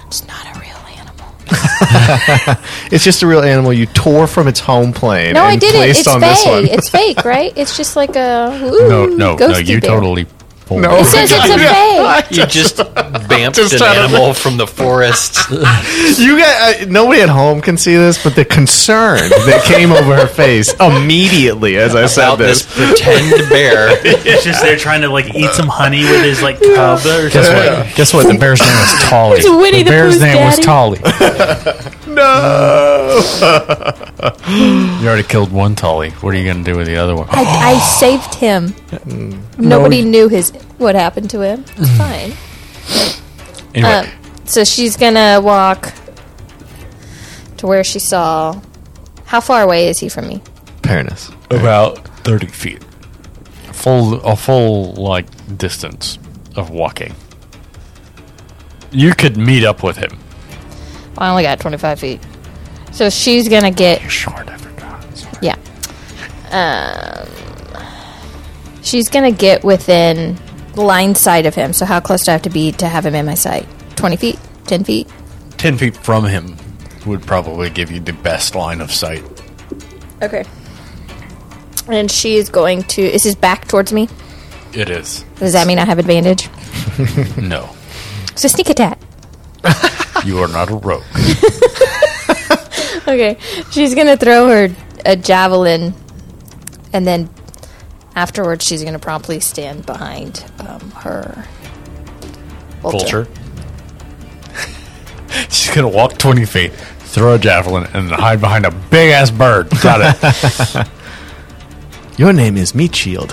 [0.06, 2.58] It's not a real animal.
[2.92, 5.78] It's just a real animal you tore from its home plane No, and I didn't.
[5.82, 6.64] placed It's on this one.
[6.66, 6.72] fake.
[6.74, 7.52] It's fake, right?
[7.56, 9.36] It's just like a ooh, No, no, no.
[9.38, 9.90] ghosty You bear.
[9.90, 10.28] totally.
[10.74, 10.98] Pulled No.
[11.00, 12.38] It says it's a fake.
[12.38, 12.78] You just
[13.30, 15.40] bamped Just an trying to- animal from the forest.
[16.24, 20.16] You got uh, nobody at home can see this, but the concern that came over
[20.16, 22.76] her face immediately as I said About this this.
[22.96, 23.88] pretend bear.
[24.06, 27.34] It's just there trying to like eat some honey with his like cub or Guess
[27.48, 27.74] something.
[27.88, 27.96] what?
[27.96, 28.28] Guess what?
[28.32, 29.38] The bear's name was Tolly.
[29.40, 30.66] It's Winnie the bear's Pooh's name was daddy.
[30.66, 32.14] Tolly.
[32.14, 32.93] No.
[34.50, 36.12] You already killed one Tolly.
[36.12, 37.28] What are you going to do with the other one?
[37.32, 38.74] I, I saved him.
[39.58, 41.66] Nobody knew his what happened to him.
[41.78, 42.34] It's fine.
[43.76, 44.08] Anyway, Um,
[44.46, 45.94] so she's gonna walk
[47.58, 48.60] to where she saw.
[49.26, 50.42] How far away is he from me?
[50.84, 51.32] Paranus.
[51.50, 52.84] about 30 feet.
[53.70, 55.26] A full, a full, like,
[55.58, 56.20] distance
[56.56, 57.16] of walking.
[58.92, 60.20] You could meet up with him.
[61.18, 62.20] I only got 25 feet.
[62.94, 64.02] So she's gonna get.
[64.10, 65.18] Short, I forgot.
[65.18, 65.38] Sorry.
[65.42, 65.58] Yeah.
[66.52, 67.28] Um,
[68.84, 70.38] she's gonna get within
[70.76, 71.74] line sight of him.
[71.74, 73.68] So how close do I have to be to have him in my sight?
[73.96, 74.40] 20 feet?
[74.68, 75.08] 10 feet?
[75.58, 76.56] 10 feet from him
[77.06, 79.24] would probably give you the best line of sight.
[80.22, 80.46] Okay.
[81.90, 83.02] And she's going to.
[83.02, 84.08] Is his back towards me?
[84.74, 85.24] It is.
[85.38, 86.50] Does that mean I have advantage?
[87.38, 87.70] No.
[88.36, 89.00] So sneak attack.
[90.26, 91.04] You are not a rogue.
[93.08, 93.38] Okay.
[93.72, 94.74] She's gonna throw her
[95.06, 95.94] a javelin,
[96.94, 97.30] and then
[98.16, 101.46] afterwards she's gonna promptly stand behind um, her
[102.82, 103.24] vulture.
[103.24, 103.28] Vulture.
[105.50, 109.32] She's going to walk 20 feet, throw a javelin, and hide behind a big ass
[109.32, 109.70] bird.
[109.82, 110.88] Got it.
[112.20, 113.30] Your name is Meat Shield.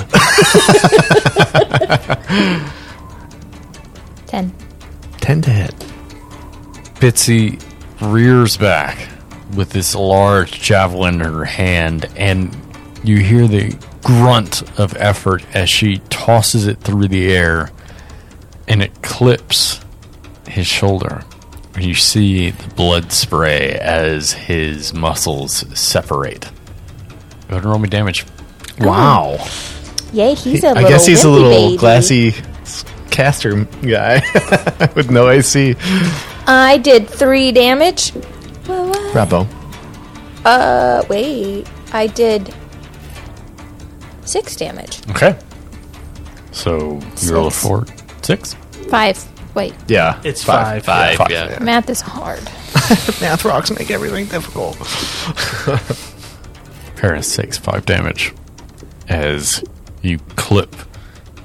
[4.26, 4.54] Ten.
[5.20, 5.74] Ten to hit.
[7.00, 7.62] Bitsy
[8.00, 9.08] rears back
[9.54, 12.56] with this large javelin in her hand, and
[13.04, 17.70] you hear the grunt of effort as she tosses it through the air,
[18.68, 19.80] and it clips
[20.48, 21.22] his shoulder.
[21.78, 26.42] You see the blood spray as his muscles separate.
[27.48, 28.26] Go ahead and roll me damage.
[28.78, 29.38] Wow.
[30.12, 30.88] Yay, he's a I little.
[30.88, 31.76] guess he's a wimpy little baby.
[31.78, 32.34] glassy
[33.10, 34.20] caster guy
[34.94, 35.76] with no AC.
[36.46, 38.12] I did three damage.
[39.12, 39.38] What, what?
[39.48, 39.48] Bravo.
[40.44, 41.66] Uh, wait.
[41.92, 42.54] I did
[44.24, 45.00] six damage.
[45.10, 45.38] Okay.
[46.52, 47.62] So you roll a Six.
[47.62, 47.86] four,
[48.22, 48.54] six.
[48.88, 49.26] Five.
[49.54, 50.20] Wait, Yeah.
[50.24, 50.84] It's five.
[50.84, 51.58] Five, Five, yeah.
[51.60, 52.42] math is hard.
[53.20, 54.76] Math rocks make everything difficult.
[56.96, 58.32] Paris takes five damage
[59.08, 59.64] as
[60.02, 60.74] you clip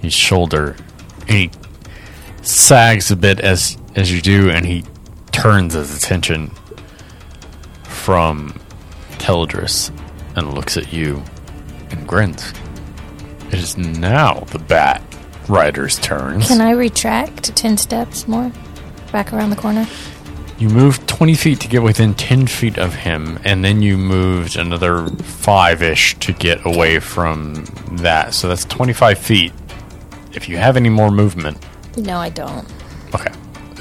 [0.01, 0.75] his shoulder.
[1.21, 1.51] And he
[2.43, 4.83] sags a bit as as you do, and he
[5.31, 6.51] turns his attention
[8.05, 8.53] from
[9.13, 9.89] Teledris
[10.35, 11.23] and looks at you
[11.89, 12.53] and grins.
[13.47, 15.01] It is now the Bat
[15.49, 16.47] Rider's turns.
[16.47, 18.51] Can I retract ten steps more?
[19.11, 19.87] Back around the corner.
[20.59, 24.55] You moved 20 feet to get within 10 feet of him, and then you moved
[24.55, 28.33] another 5 ish to get away from that.
[28.33, 29.51] So that's 25 feet.
[30.33, 31.57] If you have any more movement,
[31.97, 32.65] No, I don't.
[33.13, 33.31] okay.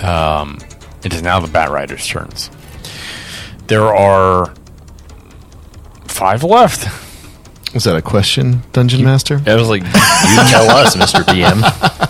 [0.04, 0.58] Um,
[1.04, 2.50] it is now the Bat Rider's turns.
[3.66, 4.52] There are
[6.06, 6.86] five left.
[7.74, 9.42] Was that a question, Dungeon Master?
[9.46, 11.24] I was like, you tell us, Mr.
[11.24, 11.60] DM.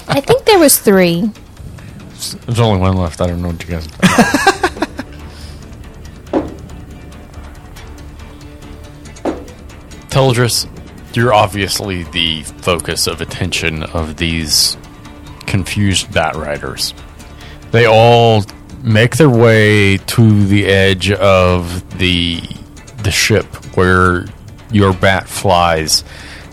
[0.09, 1.31] I think there was three.
[2.47, 3.21] There's only one left.
[3.21, 3.87] I don't know what you guys.
[10.15, 10.69] Teldris,
[11.17, 14.77] you're obviously the focus of attention of these
[15.47, 16.95] confused bat riders.
[17.73, 18.45] They all
[18.85, 22.43] make their way to the edge of the
[23.03, 24.27] the ship where
[24.71, 26.05] your bat flies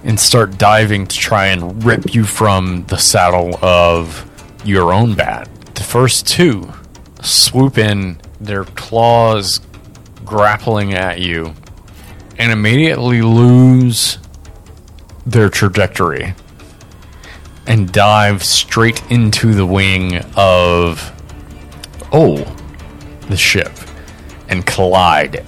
[0.06, 4.26] and start diving to try and rip you from the saddle of
[4.64, 5.50] your own bat.
[5.76, 6.72] The first two
[7.22, 9.60] swoop in, their claws
[10.26, 11.54] grappling at you,
[12.38, 14.18] and immediately lose
[15.26, 16.34] their trajectory
[17.68, 21.14] and dive straight into the wing of
[22.12, 22.38] oh
[23.30, 23.72] the ship
[24.50, 25.46] and collide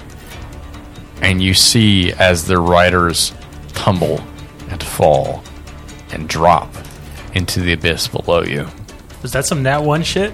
[1.22, 3.34] and you see as the riders
[3.74, 4.22] tumble
[4.70, 5.44] and fall
[6.12, 6.74] and drop
[7.34, 8.68] into the abyss below you
[9.22, 10.32] Was that some nat one shit?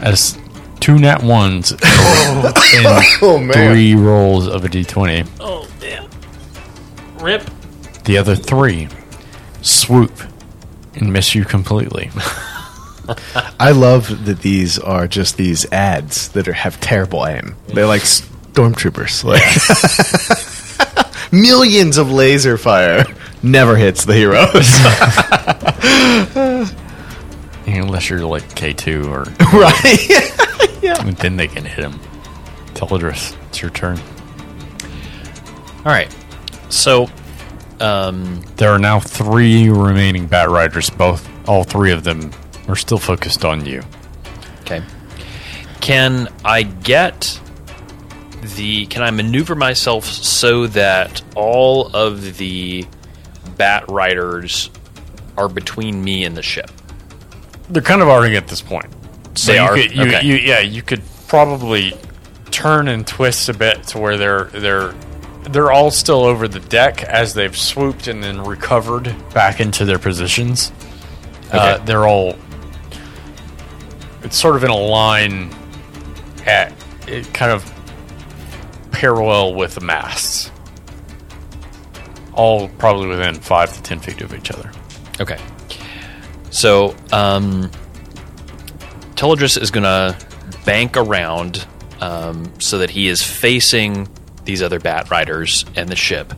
[0.00, 0.38] as
[0.80, 6.08] two nat ones in Oh, three rolls of a d20 Oh damn.
[7.18, 7.48] Rip.
[8.04, 8.88] the other three
[9.62, 10.12] swoop
[10.94, 12.10] and miss you completely
[13.58, 17.56] I love that these are just these ads that are, have terrible aim.
[17.68, 19.24] They're like stormtroopers.
[19.24, 19.42] Like
[21.32, 23.04] millions of laser fire
[23.42, 24.68] never hits the heroes.
[27.66, 29.22] unless you're like k2 or
[29.58, 30.82] right?
[30.82, 30.94] yeah.
[31.18, 31.98] then they can hit him
[32.74, 33.98] Teledris, it's your turn
[35.78, 36.14] All right.
[36.68, 37.08] So,
[37.80, 40.90] um, There are now three remaining Bat Riders.
[40.90, 42.30] Both, all three of them
[42.68, 43.82] are still focused on you.
[44.62, 44.82] okay.
[45.80, 47.40] Can I get
[48.56, 48.86] the.
[48.86, 52.86] Can I maneuver myself so that all of the
[53.56, 54.70] bat riders
[55.36, 56.70] are between me and the ship?
[57.68, 58.86] They're kind of already at this point.
[59.34, 59.74] So They you are?
[59.74, 60.26] Could, you, Okay.
[60.26, 61.94] you, yeah, you could probably
[62.50, 64.94] turn and twist a bit to where they're they're
[65.50, 69.98] they're all still over the deck as they've swooped and then recovered back into their
[69.98, 70.70] positions.
[71.52, 71.84] Uh, Okay.
[71.86, 72.36] they're all
[74.32, 75.54] it's sort of in a line
[76.46, 76.72] at
[77.06, 77.70] it kind of
[78.90, 80.50] parallel with the masts.
[82.32, 84.72] All probably within five to ten feet of each other.
[85.20, 85.38] Okay.
[86.48, 87.70] So, um,
[89.16, 90.16] Teledris is going to
[90.64, 91.66] bank around
[92.00, 94.08] um, so that he is facing
[94.44, 96.32] these other Bat Riders and the ship.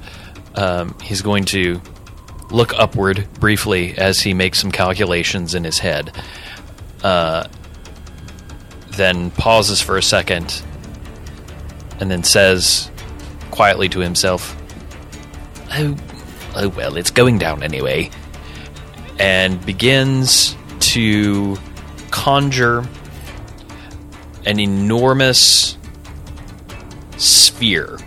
[0.57, 1.81] Um, he's going to
[2.51, 6.11] look upward briefly as he makes some calculations in his head.
[7.05, 7.47] Uh,
[8.97, 10.63] then pauses for a second
[12.01, 12.91] and then says
[13.51, 14.57] quietly to himself,
[15.73, 15.97] Oh,
[16.57, 18.11] oh well, it's going down anyway
[19.19, 21.57] and begins to
[22.11, 22.85] conjure
[24.47, 25.77] an enormous
[27.17, 27.99] sphere,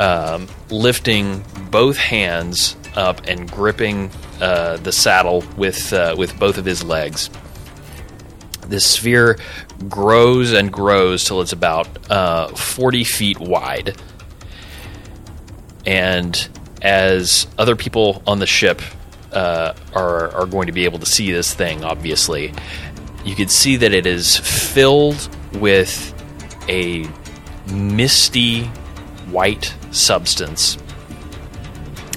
[0.00, 6.64] um, lifting both hands up and gripping uh, the saddle with uh, with both of
[6.64, 7.30] his legs.
[8.66, 9.38] This sphere
[9.88, 13.96] grows and grows till it's about uh, forty feet wide,
[15.86, 16.48] and
[16.82, 18.82] as other people on the ship
[19.32, 22.52] uh, are are going to be able to see this thing, obviously,
[23.24, 26.12] you can see that it is filled with
[26.68, 27.08] a
[27.72, 28.64] misty
[29.30, 30.78] white substance.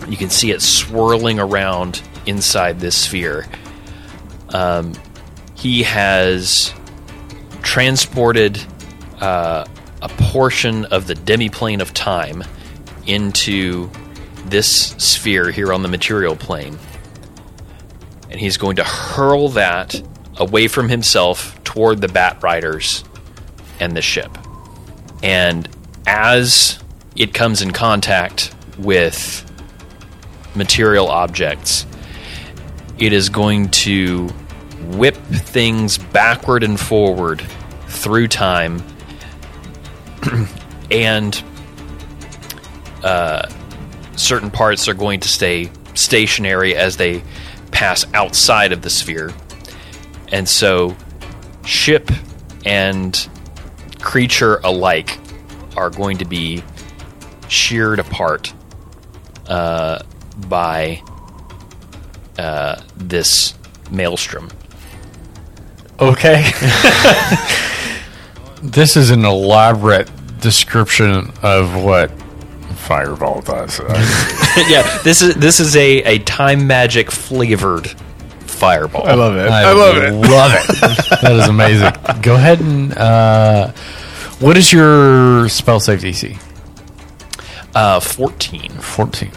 [0.08, 3.46] You can see it swirling around inside this sphere.
[4.50, 4.94] Um,
[5.56, 6.74] he has
[7.78, 8.60] transported
[9.22, 9.64] uh,
[10.02, 12.44] a portion of the demiplane of time
[13.06, 13.88] into
[14.46, 16.76] this sphere here on the material plane.
[18.32, 20.02] And he's going to hurl that
[20.38, 23.04] away from himself toward the Bat Riders
[23.80, 24.36] and the ship.
[25.22, 25.70] And
[26.08, 26.80] as
[27.16, 29.46] it comes in contact with
[30.56, 31.86] material objects,
[32.98, 34.30] it is going to
[34.94, 37.46] whip things backward and forward
[37.98, 38.82] through time
[40.92, 41.44] and
[43.04, 43.48] uh,
[44.16, 47.24] certain parts are going to stay stationary as they
[47.72, 49.34] pass outside of the sphere.
[50.32, 50.96] And so,
[51.66, 52.10] ship
[52.66, 53.30] and
[54.00, 55.20] creature alike
[55.76, 56.64] are going to be
[57.48, 58.54] sheared apart
[59.48, 60.04] uh,
[60.48, 61.02] by
[62.38, 63.54] uh, this
[63.92, 64.50] maelstrom.
[66.00, 66.52] Okay.
[68.62, 72.12] this is an elaborate description of what
[72.76, 73.80] Fireball does.
[74.70, 77.88] yeah, this is this is a, a time magic flavored
[78.58, 79.06] fireball.
[79.06, 79.50] I love it.
[79.50, 80.14] I, I, love it.
[80.14, 81.22] Love it.
[81.22, 81.92] that is amazing.
[82.22, 82.98] Go ahead and.
[82.98, 83.72] Uh,
[84.40, 86.40] what is your spell save DC?
[87.76, 88.72] Uh, Fourteen.
[88.72, 89.32] 14.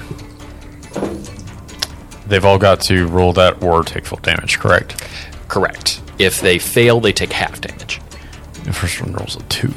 [2.26, 5.04] They've all got to roll that or take full damage, correct?
[5.48, 6.00] Correct.
[6.18, 8.00] If they fail, they take half damage.
[8.64, 9.75] The first one rolls a 2.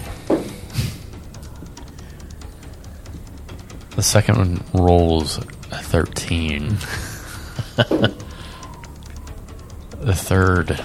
[3.96, 6.69] The second one rolls a 13.
[10.00, 10.84] the third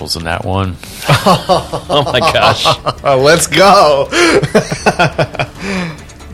[0.00, 0.76] rolls a nat 1.
[1.86, 2.64] Oh my gosh!
[3.04, 4.08] Let's go.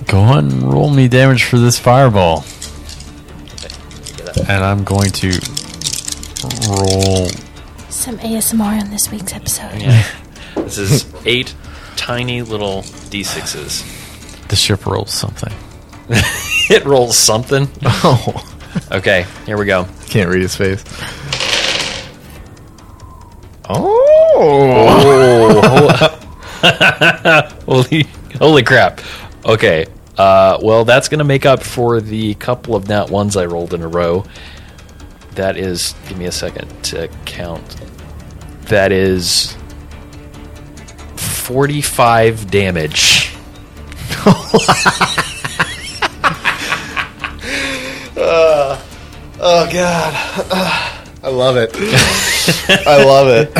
[0.06, 2.44] Go on and roll me damage for this fireball.
[4.48, 5.38] And I'm going to
[6.68, 7.28] roll.
[8.00, 9.80] Some ASMR on this week's episode.
[9.80, 10.04] Yeah.
[10.56, 11.54] This is eight
[11.96, 14.48] tiny little d6s.
[14.48, 15.52] The ship rolls something.
[16.70, 17.68] It rolls something.
[17.84, 18.46] Oh,
[18.92, 19.86] Okay, here we go.
[20.08, 20.84] can't read his face.
[23.68, 26.08] Oh,
[27.66, 28.04] Holy,
[28.38, 29.00] holy crap.
[29.44, 29.86] Okay.
[30.16, 33.74] Uh, well, that's going to make up for the couple of nat ones I rolled
[33.74, 34.24] in a row.
[35.34, 37.76] That is, give me a second to count.
[38.62, 39.57] That is
[41.16, 43.34] 45 damage.
[49.42, 50.14] oh God,
[51.22, 51.70] I love it.
[52.86, 53.50] I love it.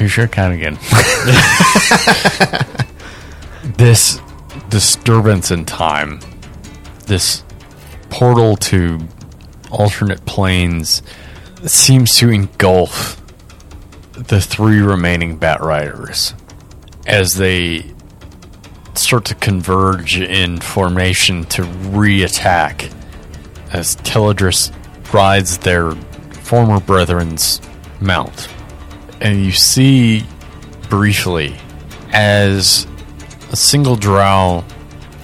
[0.00, 0.78] You sure count again.
[3.76, 4.20] this
[4.68, 6.20] disturbance in time,
[7.06, 7.44] this
[8.10, 8.98] portal to
[9.74, 11.02] alternate planes,
[11.66, 13.20] seems to engulf
[14.12, 16.34] the three remaining Bat Riders
[17.06, 17.94] as they
[18.94, 22.88] start to converge in formation to re-attack
[23.72, 24.72] as Teledris
[25.12, 25.92] rides their
[26.42, 27.60] former brethren's
[28.00, 28.48] mount.
[29.20, 30.24] And you see
[30.88, 31.56] briefly
[32.12, 32.86] as
[33.50, 34.64] a single drow,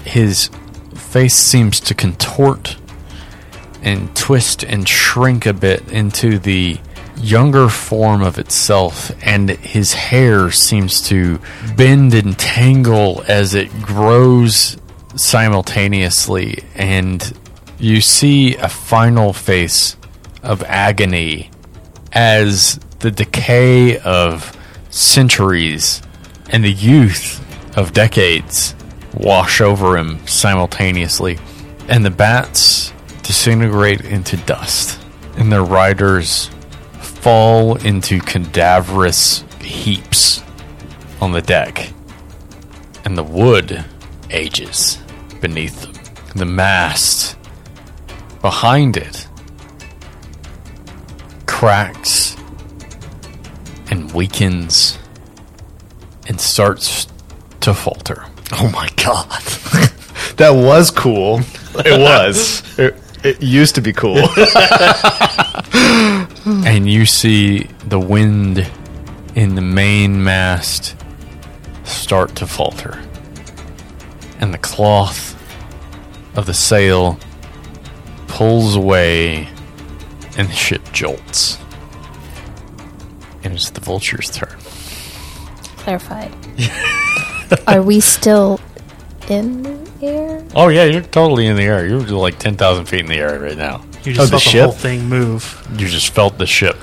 [0.04, 0.50] his
[0.94, 2.76] face seems to contort
[3.82, 6.78] and twist and shrink a bit into the
[7.16, 11.38] younger form of itself, and his hair seems to
[11.76, 14.76] bend and tangle as it grows
[15.16, 17.36] simultaneously, and
[17.78, 19.96] you see a final face
[20.42, 21.50] of agony
[22.12, 24.56] as the decay of
[24.90, 26.02] centuries
[26.50, 27.38] and the youth
[27.76, 28.74] of decades
[29.14, 31.38] wash over him simultaneously,
[31.88, 32.92] and the bats
[33.30, 35.00] disintegrate into dust,
[35.36, 36.50] and their riders
[36.98, 40.42] fall into cadaverous heaps
[41.20, 41.92] on the deck,
[43.04, 43.84] and the wood
[44.30, 44.98] ages
[45.40, 45.92] beneath them.
[46.34, 47.36] The mast
[48.40, 49.28] behind it
[51.46, 52.36] cracks
[53.92, 54.98] and weakens
[56.26, 57.06] and starts
[57.60, 58.24] to falter.
[58.54, 59.40] Oh my god.
[60.36, 61.42] that was cool.
[61.76, 62.64] It was.
[62.76, 64.18] it, it used to be cool.
[66.66, 68.70] and you see the wind
[69.34, 70.96] in the main mast
[71.84, 73.02] start to falter.
[74.40, 75.36] And the cloth
[76.36, 77.18] of the sail
[78.26, 79.48] pulls away
[80.38, 81.58] and the ship jolts.
[83.42, 84.56] And it's the vulture's turn.
[85.78, 86.34] Clarified.
[87.66, 88.60] Are we still
[89.30, 90.44] in the air?
[90.54, 91.86] Oh, yeah, you're totally in the air.
[91.86, 93.84] You're like 10,000 feet in the air right now.
[94.04, 94.62] You Oh, just the felt the ship?
[94.64, 95.66] whole thing move.
[95.76, 96.76] You just felt the ship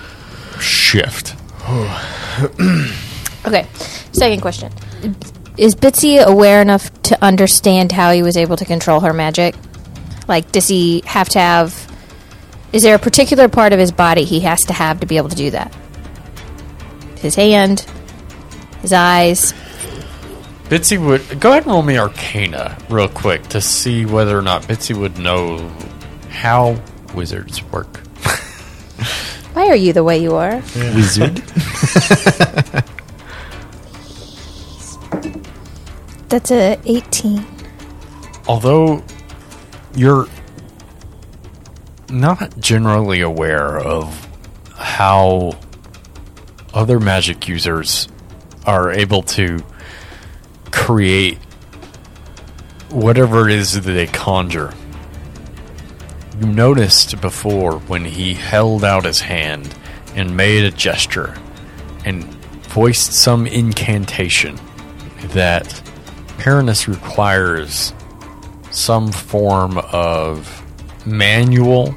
[0.59, 1.35] shift.
[3.45, 3.65] Okay.
[4.11, 4.71] Second question.
[5.57, 9.55] Is Bitsy aware enough to understand how he was able to control her magic?
[10.27, 11.87] Like, does he have to have.
[12.73, 15.29] Is there a particular part of his body he has to have to be able
[15.29, 15.73] to do that?
[17.19, 17.85] His hand,
[18.81, 19.53] his eyes.
[20.69, 24.63] Bitsy would go ahead and roll me Arcana real quick to see whether or not
[24.63, 25.71] Bitsy would know
[26.29, 26.81] how
[27.13, 27.97] wizards work.
[29.53, 30.55] Why are you the way you are?
[30.75, 31.37] Wizard.
[36.29, 37.45] That's a 18.
[38.49, 39.01] Although
[39.95, 40.27] you're
[42.09, 44.27] not generally aware of
[44.75, 45.57] how
[46.73, 48.09] other magic users
[48.65, 49.63] are able to
[50.77, 51.37] create
[52.89, 54.73] whatever it is that they conjure.
[56.39, 59.75] You noticed before when he held out his hand
[60.15, 61.35] and made a gesture
[62.05, 62.23] and
[62.69, 64.57] voiced some incantation
[65.33, 65.65] that
[66.37, 67.91] Paranus requires
[68.71, 70.63] some form of
[71.05, 71.95] manual,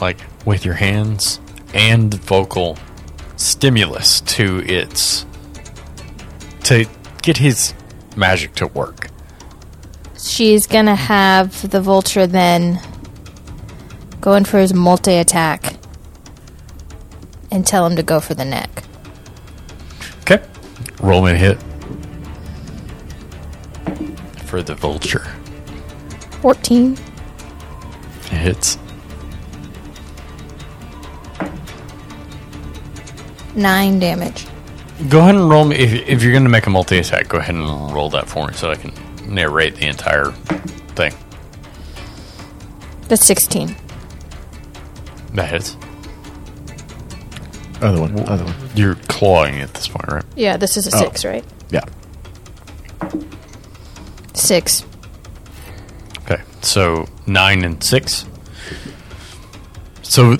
[0.00, 1.40] like with your hands,
[1.74, 2.78] and vocal
[3.36, 5.26] stimulus to its
[6.66, 6.84] to
[7.22, 7.74] get his
[8.16, 9.08] magic to work.
[10.18, 12.80] She's gonna have the vulture then
[14.20, 15.76] go in for his multi attack
[17.52, 18.82] and tell him to go for the neck.
[20.22, 20.42] Okay,
[21.00, 21.58] roll me a hit
[24.46, 25.24] for the vulture.
[26.40, 26.94] 14.
[26.94, 28.78] It hits.
[33.54, 34.46] 9 damage.
[35.08, 37.28] Go ahead and roll me if, if you're going to make a multi attack.
[37.28, 38.92] Go ahead and roll that for me so I can
[39.26, 40.32] narrate the entire
[40.96, 41.12] thing.
[43.08, 43.76] That's 16.
[45.34, 45.76] That hits.
[47.82, 48.18] other one.
[48.28, 48.54] Other one.
[48.74, 50.24] You're clawing at this point, right?
[50.34, 51.00] Yeah, this is a Oh.
[51.00, 51.44] 6, right?
[51.70, 51.84] Yeah.
[54.34, 54.84] 6.
[56.20, 58.24] Okay, so nine and six.
[60.02, 60.36] So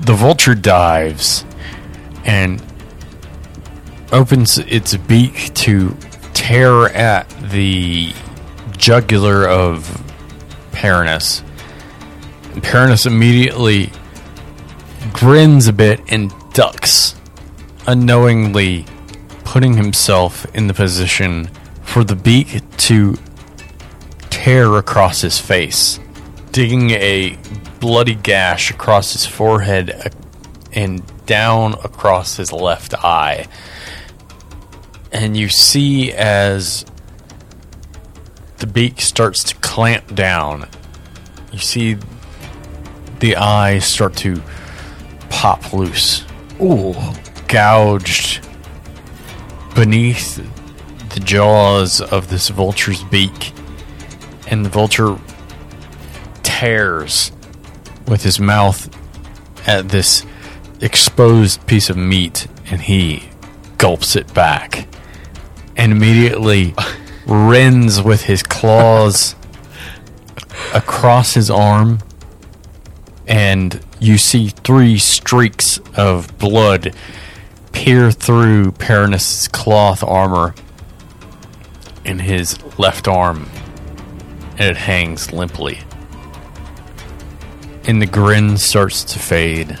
[0.00, 1.44] the vulture dives
[2.24, 2.60] and
[4.14, 5.96] opens its beak to
[6.34, 8.14] tear at the
[8.76, 10.00] jugular of
[10.70, 11.42] Paranus.
[12.62, 13.90] Paranus immediately
[15.12, 17.16] grins a bit and ducks,
[17.88, 18.86] unknowingly
[19.42, 21.50] putting himself in the position
[21.82, 23.18] for the beak to
[24.30, 25.98] tear across his face,
[26.52, 27.36] digging a
[27.80, 30.08] bloody gash across his forehead uh,
[30.72, 33.46] and down across his left eye.
[35.14, 36.84] And you see as
[38.58, 40.68] the beak starts to clamp down,
[41.52, 41.96] you see
[43.20, 44.42] the eyes start to
[45.30, 46.24] pop loose.
[46.60, 46.94] Ooh.
[47.46, 48.44] Gouged
[49.76, 50.36] beneath
[51.14, 53.52] the jaws of this vulture's beak
[54.48, 55.16] and the vulture
[56.42, 57.30] tears
[58.08, 58.90] with his mouth
[59.68, 60.26] at this
[60.80, 63.28] exposed piece of meat and he
[63.78, 64.88] gulps it back
[65.76, 66.74] and immediately
[67.26, 69.34] rends with his claws
[70.74, 71.98] across his arm
[73.26, 76.94] and you see three streaks of blood
[77.72, 80.54] peer through Paranus' cloth armor
[82.04, 83.48] in his left arm
[84.58, 85.80] and it hangs limply
[87.86, 89.78] and the grin starts to fade.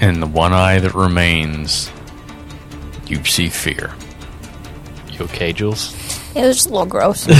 [0.00, 1.90] And the one eye that remains,
[3.06, 3.92] you see fear.
[5.12, 5.94] You okay, Jules?
[6.34, 7.24] It was just a little gross.
[7.24, 7.32] he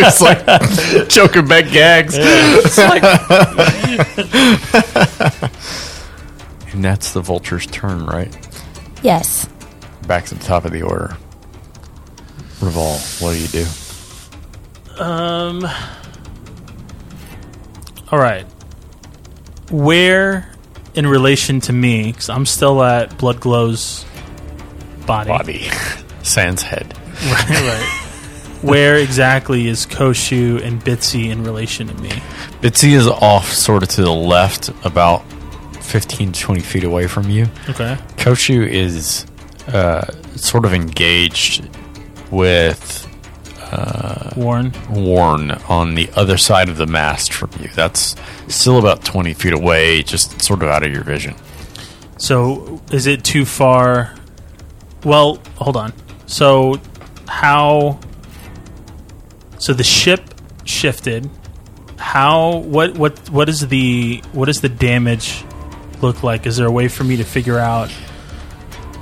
[0.00, 0.44] was like
[1.08, 2.16] choking back gags.
[6.72, 8.34] And that's the vulture's turn, right?
[9.02, 9.46] yes.
[10.06, 11.14] Back to the top of the order.
[12.60, 13.66] Revol, what do you do?
[15.02, 15.66] Um.
[18.10, 18.46] All right.
[19.70, 20.50] Where,
[20.94, 24.04] in relation to me, because I'm still at Bloodglow's
[25.06, 25.28] body.
[25.28, 25.70] Body.
[26.22, 26.94] Sans head.
[27.24, 27.98] Right, right.
[28.62, 32.10] Where exactly is Koshu and Bitsy in relation to me?
[32.60, 35.22] Bitsy is off sort of to the left, about
[35.82, 37.48] 15 to 20 feet away from you.
[37.68, 37.96] Okay.
[38.16, 39.26] Koshu is
[39.66, 41.68] uh, sort of engaged
[42.30, 43.08] with
[44.36, 44.72] Warren.
[44.90, 47.68] Warren on the other side of the mast from you.
[47.74, 48.16] That's
[48.48, 51.34] still about 20 feet away, just sort of out of your vision.
[52.18, 54.14] So is it too far?
[55.04, 55.92] Well, hold on.
[56.26, 56.80] So
[57.28, 57.98] how?
[59.58, 60.22] So the ship
[60.64, 61.28] shifted.
[61.96, 62.58] How?
[62.58, 62.96] What?
[62.96, 63.30] What?
[63.30, 64.22] What is the?
[64.32, 65.44] What does the damage
[66.00, 66.46] look like?
[66.46, 67.90] Is there a way for me to figure out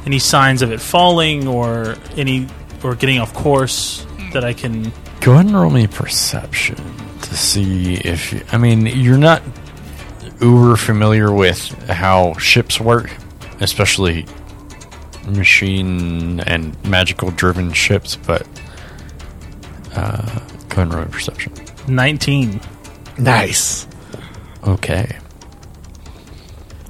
[0.06, 2.46] any signs of it falling or any
[2.82, 4.30] or getting off course hmm.
[4.30, 4.92] that I can?
[5.20, 6.76] Go ahead and roll me perception
[7.22, 9.42] to see if you, I mean you're not
[10.40, 13.10] uber familiar with how ships work,
[13.60, 14.26] especially
[15.36, 18.46] machine and magical driven ships, but
[19.94, 21.52] uh, go ahead and roll perception.
[21.88, 22.60] Nineteen.
[23.18, 23.86] Nice.
[24.66, 25.18] Okay.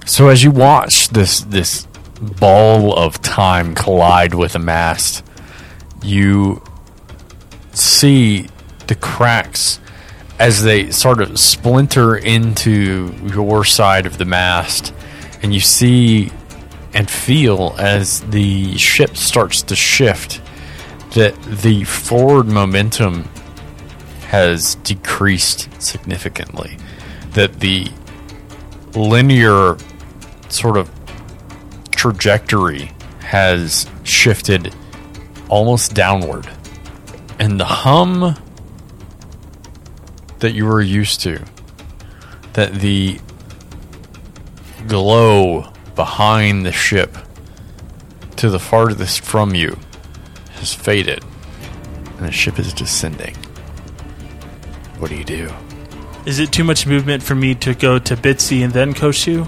[0.07, 1.87] So as you watch this this
[2.21, 5.25] ball of time collide with a mast,
[6.03, 6.63] you
[7.73, 8.49] see
[8.89, 9.79] the cracks
[10.39, 14.93] as they sort of splinter into your side of the mast,
[15.43, 16.33] and you see
[16.93, 20.41] and feel as the ship starts to shift
[21.15, 23.29] that the forward momentum
[24.29, 26.77] has decreased significantly.
[27.33, 27.91] That the
[28.95, 29.77] linear
[30.49, 30.91] sort of
[31.91, 34.75] trajectory has shifted
[35.49, 36.49] almost downward.
[37.39, 38.37] And the hum
[40.39, 41.45] that you were used to,
[42.55, 43.21] that the
[44.87, 47.15] glow behind the ship
[48.35, 49.77] to the farthest from you
[50.55, 51.23] has faded,
[52.17, 53.35] and the ship is descending.
[54.99, 55.51] What do you do?
[56.25, 59.47] Is it too much movement for me to go to Bitsy and then Koshu?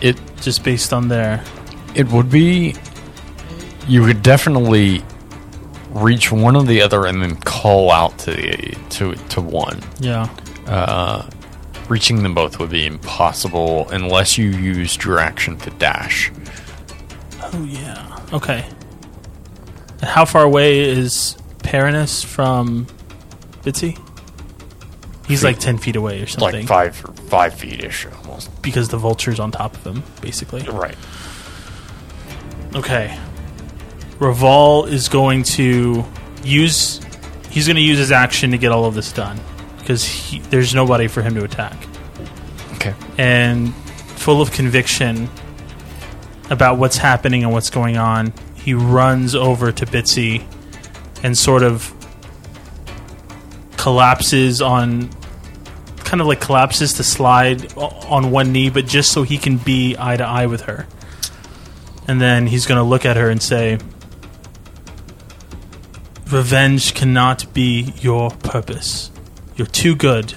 [0.00, 1.44] It Just based on there.
[1.94, 2.74] It would be.
[3.86, 5.04] You would definitely
[5.90, 9.78] reach one or the other and then call out to the to to one.
[10.00, 10.28] Yeah.
[10.66, 11.30] Uh,
[11.88, 16.32] Reaching them both would be impossible unless you used your action to dash.
[17.42, 18.20] Oh yeah.
[18.32, 18.64] Okay.
[20.00, 22.86] And how far away is Paranus from
[23.62, 23.98] Bitsy?
[25.26, 26.66] He's like ten feet away or something.
[26.66, 26.96] Like five
[27.28, 28.62] five feet ish almost.
[28.62, 30.62] because the vulture's on top of him, basically.
[30.62, 30.96] Right.
[32.74, 33.18] Okay.
[34.18, 36.04] Raval is going to
[36.42, 37.00] use.
[37.50, 39.38] He's going to use his action to get all of this done
[39.84, 41.76] because there's nobody for him to attack.
[42.76, 42.94] Okay.
[43.18, 43.74] and
[44.16, 45.28] full of conviction
[46.50, 50.46] about what's happening and what's going on, he runs over to Bitsy
[51.22, 51.92] and sort of
[53.76, 55.10] collapses on
[55.98, 59.96] kind of like collapses to slide on one knee but just so he can be
[59.98, 60.86] eye to eye with her.
[62.08, 63.78] And then he's going to look at her and say,
[66.30, 69.10] "Revenge cannot be your purpose.
[69.56, 70.34] You're too good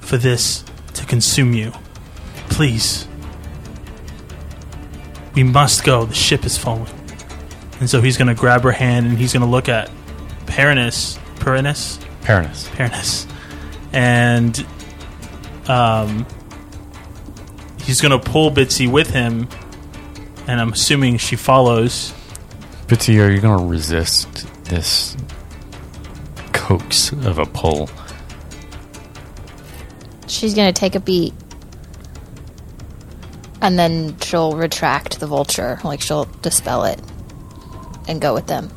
[0.00, 1.72] for this to consume you."
[2.48, 3.06] Please.
[5.34, 6.06] We must go.
[6.06, 6.92] The ship is falling.
[7.78, 9.90] And so he's going to grab her hand and he's going to look at
[10.46, 11.18] Paranus.
[11.36, 11.98] Paranus?
[12.22, 12.68] Paranus.
[12.70, 13.26] Paranus.
[13.92, 14.66] And
[15.68, 16.26] um,
[17.84, 19.48] he's going to pull Bitsy with him.
[20.48, 22.12] And I'm assuming she follows.
[22.88, 25.16] Bitsy, are you going to resist this
[26.52, 27.88] coax of a pull?
[30.28, 31.34] She's gonna take a beat.
[33.60, 37.00] And then she'll retract the vulture, like she'll dispel it
[38.06, 38.70] and go with them.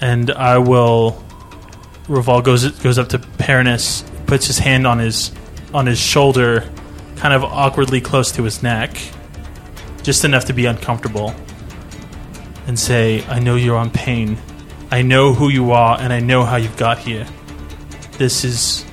[0.00, 1.22] and I will.
[2.08, 5.30] Reval goes goes up to Paranus, puts his hand on his
[5.72, 6.68] on his shoulder,
[7.16, 8.98] kind of awkwardly close to his neck,
[10.02, 11.32] just enough to be uncomfortable,
[12.66, 14.36] and say, "I know you're on pain.
[14.90, 17.26] I know who you are, and I know how you've got here.
[18.18, 18.84] This is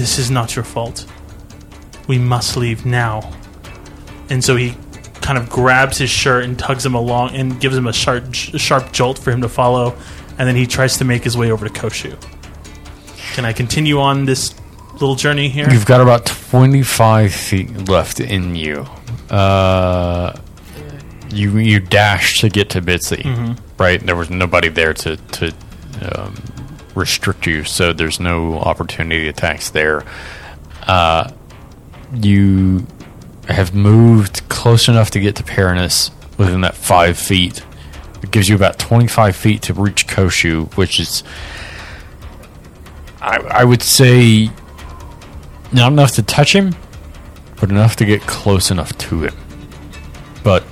[0.00, 1.06] this is not your fault.
[2.08, 3.32] We must leave now."
[4.30, 4.76] And so he
[5.20, 8.92] kind of grabs his shirt and tugs him along and gives him a sharp, sharp
[8.92, 9.94] jolt for him to follow.
[10.38, 12.16] And then he tries to make his way over to Koshu.
[13.34, 14.54] Can I continue on this
[14.94, 15.70] little journey here?
[15.70, 18.86] You've got about 25 feet left in you.
[19.28, 20.36] Uh,
[21.30, 24.04] you you dash to get to Bitsy, right?
[24.04, 25.54] There was nobody there to, to
[26.02, 26.34] um,
[26.94, 30.04] restrict you, so there's no opportunity attacks there.
[30.82, 31.30] Uh,
[32.14, 32.86] you
[33.48, 37.64] have moved close enough to get to Paranus within that five feet.
[38.22, 41.22] It gives you about 25 feet to reach Koshu, which is,
[43.20, 44.50] I, I would say,
[45.72, 46.74] not enough to touch him,
[47.60, 49.34] but enough to get close enough to him.
[50.42, 50.64] But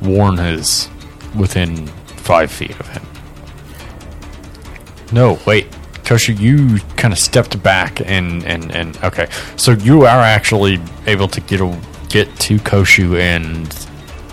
[0.00, 0.88] Warren is
[1.36, 3.02] within five feet of him.
[5.12, 5.70] No, wait.
[6.04, 9.28] Koshu, you kind of stepped back and, and, and okay.
[9.56, 13.68] So you are actually able to get a, get to Koshu and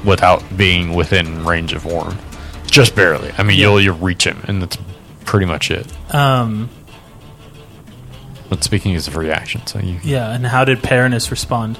[0.03, 2.17] without being within range of Warren.
[2.65, 3.32] Just barely.
[3.38, 4.77] I mean, you'll you'll reach him, and that's
[5.25, 5.88] pretty much it.
[6.13, 6.69] Um,
[8.49, 11.77] But speaking as a reaction, so you yeah, and how did Paranus respond?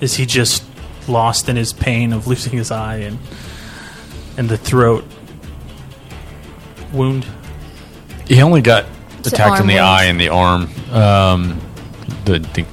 [0.00, 0.64] Is he just
[1.08, 3.18] lost in his pain of losing his eye and
[4.36, 5.04] and the throat
[6.92, 7.26] wound?
[8.28, 8.86] He only got
[9.18, 10.68] It's attacked in the eye and the arm.
[10.92, 11.60] Um,
[12.24, 12.66] the, the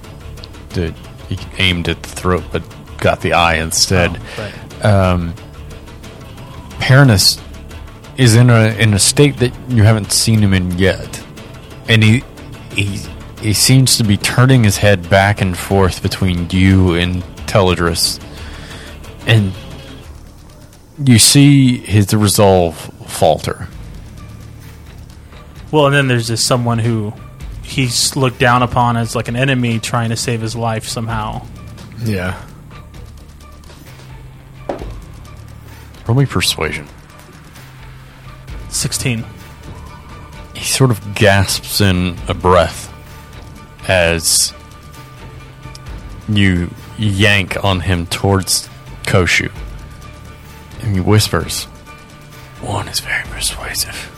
[0.69, 0.93] the
[1.29, 2.63] he aimed at the throat, but
[2.99, 4.19] got the eye instead.
[4.37, 4.85] Right.
[4.85, 5.33] Um,
[6.79, 7.41] Paranus
[8.17, 11.23] is in a in a state that you haven't seen him in yet,
[11.87, 12.23] and he
[12.71, 12.99] he
[13.41, 18.19] he seems to be turning his head back and forth between you and Teledris,
[19.25, 19.53] and
[21.03, 22.75] you see his resolve
[23.07, 23.67] falter.
[25.75, 27.11] Well, and then there's this someone who
[27.61, 31.45] he's looked down upon as like an enemy trying to save his life somehow.
[32.01, 32.41] Yeah.
[36.07, 36.87] Roll me persuasion.
[38.69, 39.25] 16.
[40.53, 42.89] he sort of gasps in a breath
[43.89, 44.53] as
[46.29, 48.69] you yank on him towards
[49.03, 49.51] Koshu.
[50.81, 51.65] And he whispers,
[52.61, 54.14] One is very persuasive.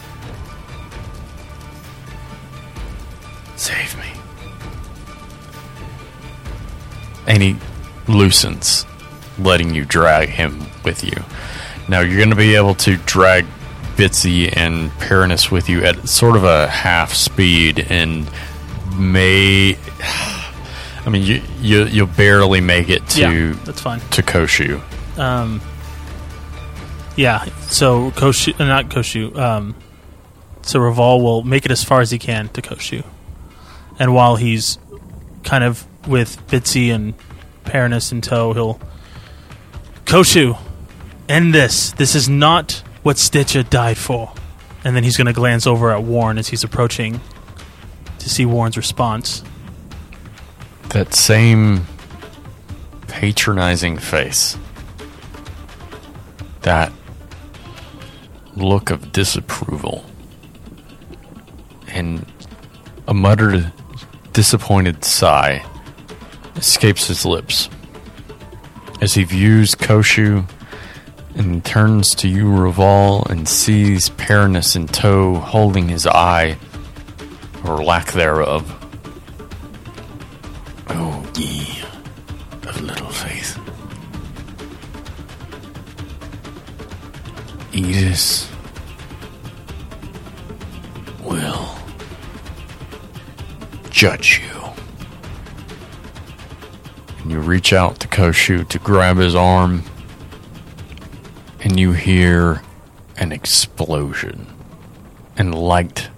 [7.28, 7.58] And he
[8.08, 8.86] loosens,
[9.38, 11.24] letting you drag him with you.
[11.90, 13.46] Now you're going to be able to drag
[13.96, 18.30] Bitsy and Paranus with you at sort of a half speed, and
[18.96, 19.78] may.
[21.06, 24.00] I mean, you, you you'll barely make it to yeah, that's fine.
[24.12, 24.82] to Koshu.
[25.18, 25.62] Um,
[27.16, 29.74] yeah, so Koshu, uh, not Koshu, um,
[30.62, 33.04] so Reval will make it as far as he can to Koshu.
[33.98, 34.78] And while he's
[35.44, 37.14] kind of with Bitsy and
[37.64, 38.80] Paranus in tow, he'll.
[40.06, 40.58] Koshu,
[41.28, 41.92] end this.
[41.92, 44.34] This is not what Stitcher died for.
[44.84, 47.20] And then he's going to glance over at Warren as he's approaching
[48.20, 49.44] to see Warren's response.
[50.90, 51.86] That same
[53.08, 54.58] patronizing face.
[56.62, 56.92] That
[58.56, 60.06] look of disapproval.
[61.88, 62.26] And
[63.08, 63.72] a muttered,
[64.34, 65.66] disappointed sigh
[66.58, 67.70] escapes his lips
[69.02, 70.50] as he views Koshu
[71.36, 76.58] and turns to you, Raval, and sees Paranus in tow holding his eye,
[77.64, 78.74] or lack thereof.
[80.90, 81.84] Oh, ye
[82.68, 83.60] of little faith.
[87.72, 88.50] Edis
[91.24, 91.78] will
[93.92, 94.67] judge you.
[97.28, 99.84] You reach out to Koshu to grab his arm,
[101.60, 102.62] and you hear
[103.18, 104.48] an explosion,
[105.36, 106.10] and light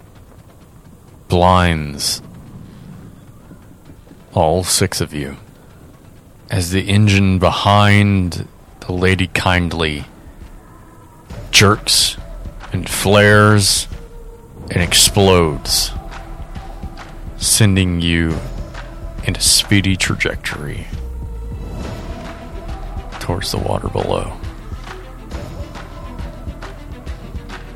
[1.27, 2.21] blinds
[4.33, 5.37] all six of you.
[6.51, 8.47] As the engine behind
[8.81, 10.05] the Lady Kindly
[11.49, 12.17] jerks
[12.71, 13.87] and flares
[14.69, 15.91] and explodes,
[17.37, 18.39] sending you
[19.29, 20.87] in a speedy trajectory
[23.19, 24.35] towards the water below.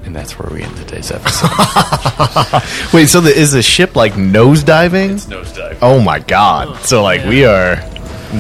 [0.04, 1.52] And that's where we end today's episode.
[2.94, 5.12] Wait, so the, is the ship like nose diving?
[5.12, 5.78] nosedive.
[5.80, 6.70] Oh my god!
[6.72, 7.76] Oh, so like we are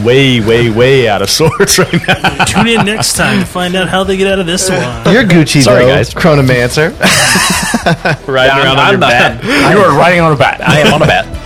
[0.03, 2.45] way, way, way out of sorts right now.
[2.45, 4.81] Tune in next time to find out how they get out of this one.
[5.13, 6.11] You're Gucci, Sorry, though, guys.
[6.15, 6.97] Chronomancer.
[8.27, 9.43] Riding around on your bat.
[9.43, 10.67] You are riding on a bat.
[10.67, 11.42] I am on a bat.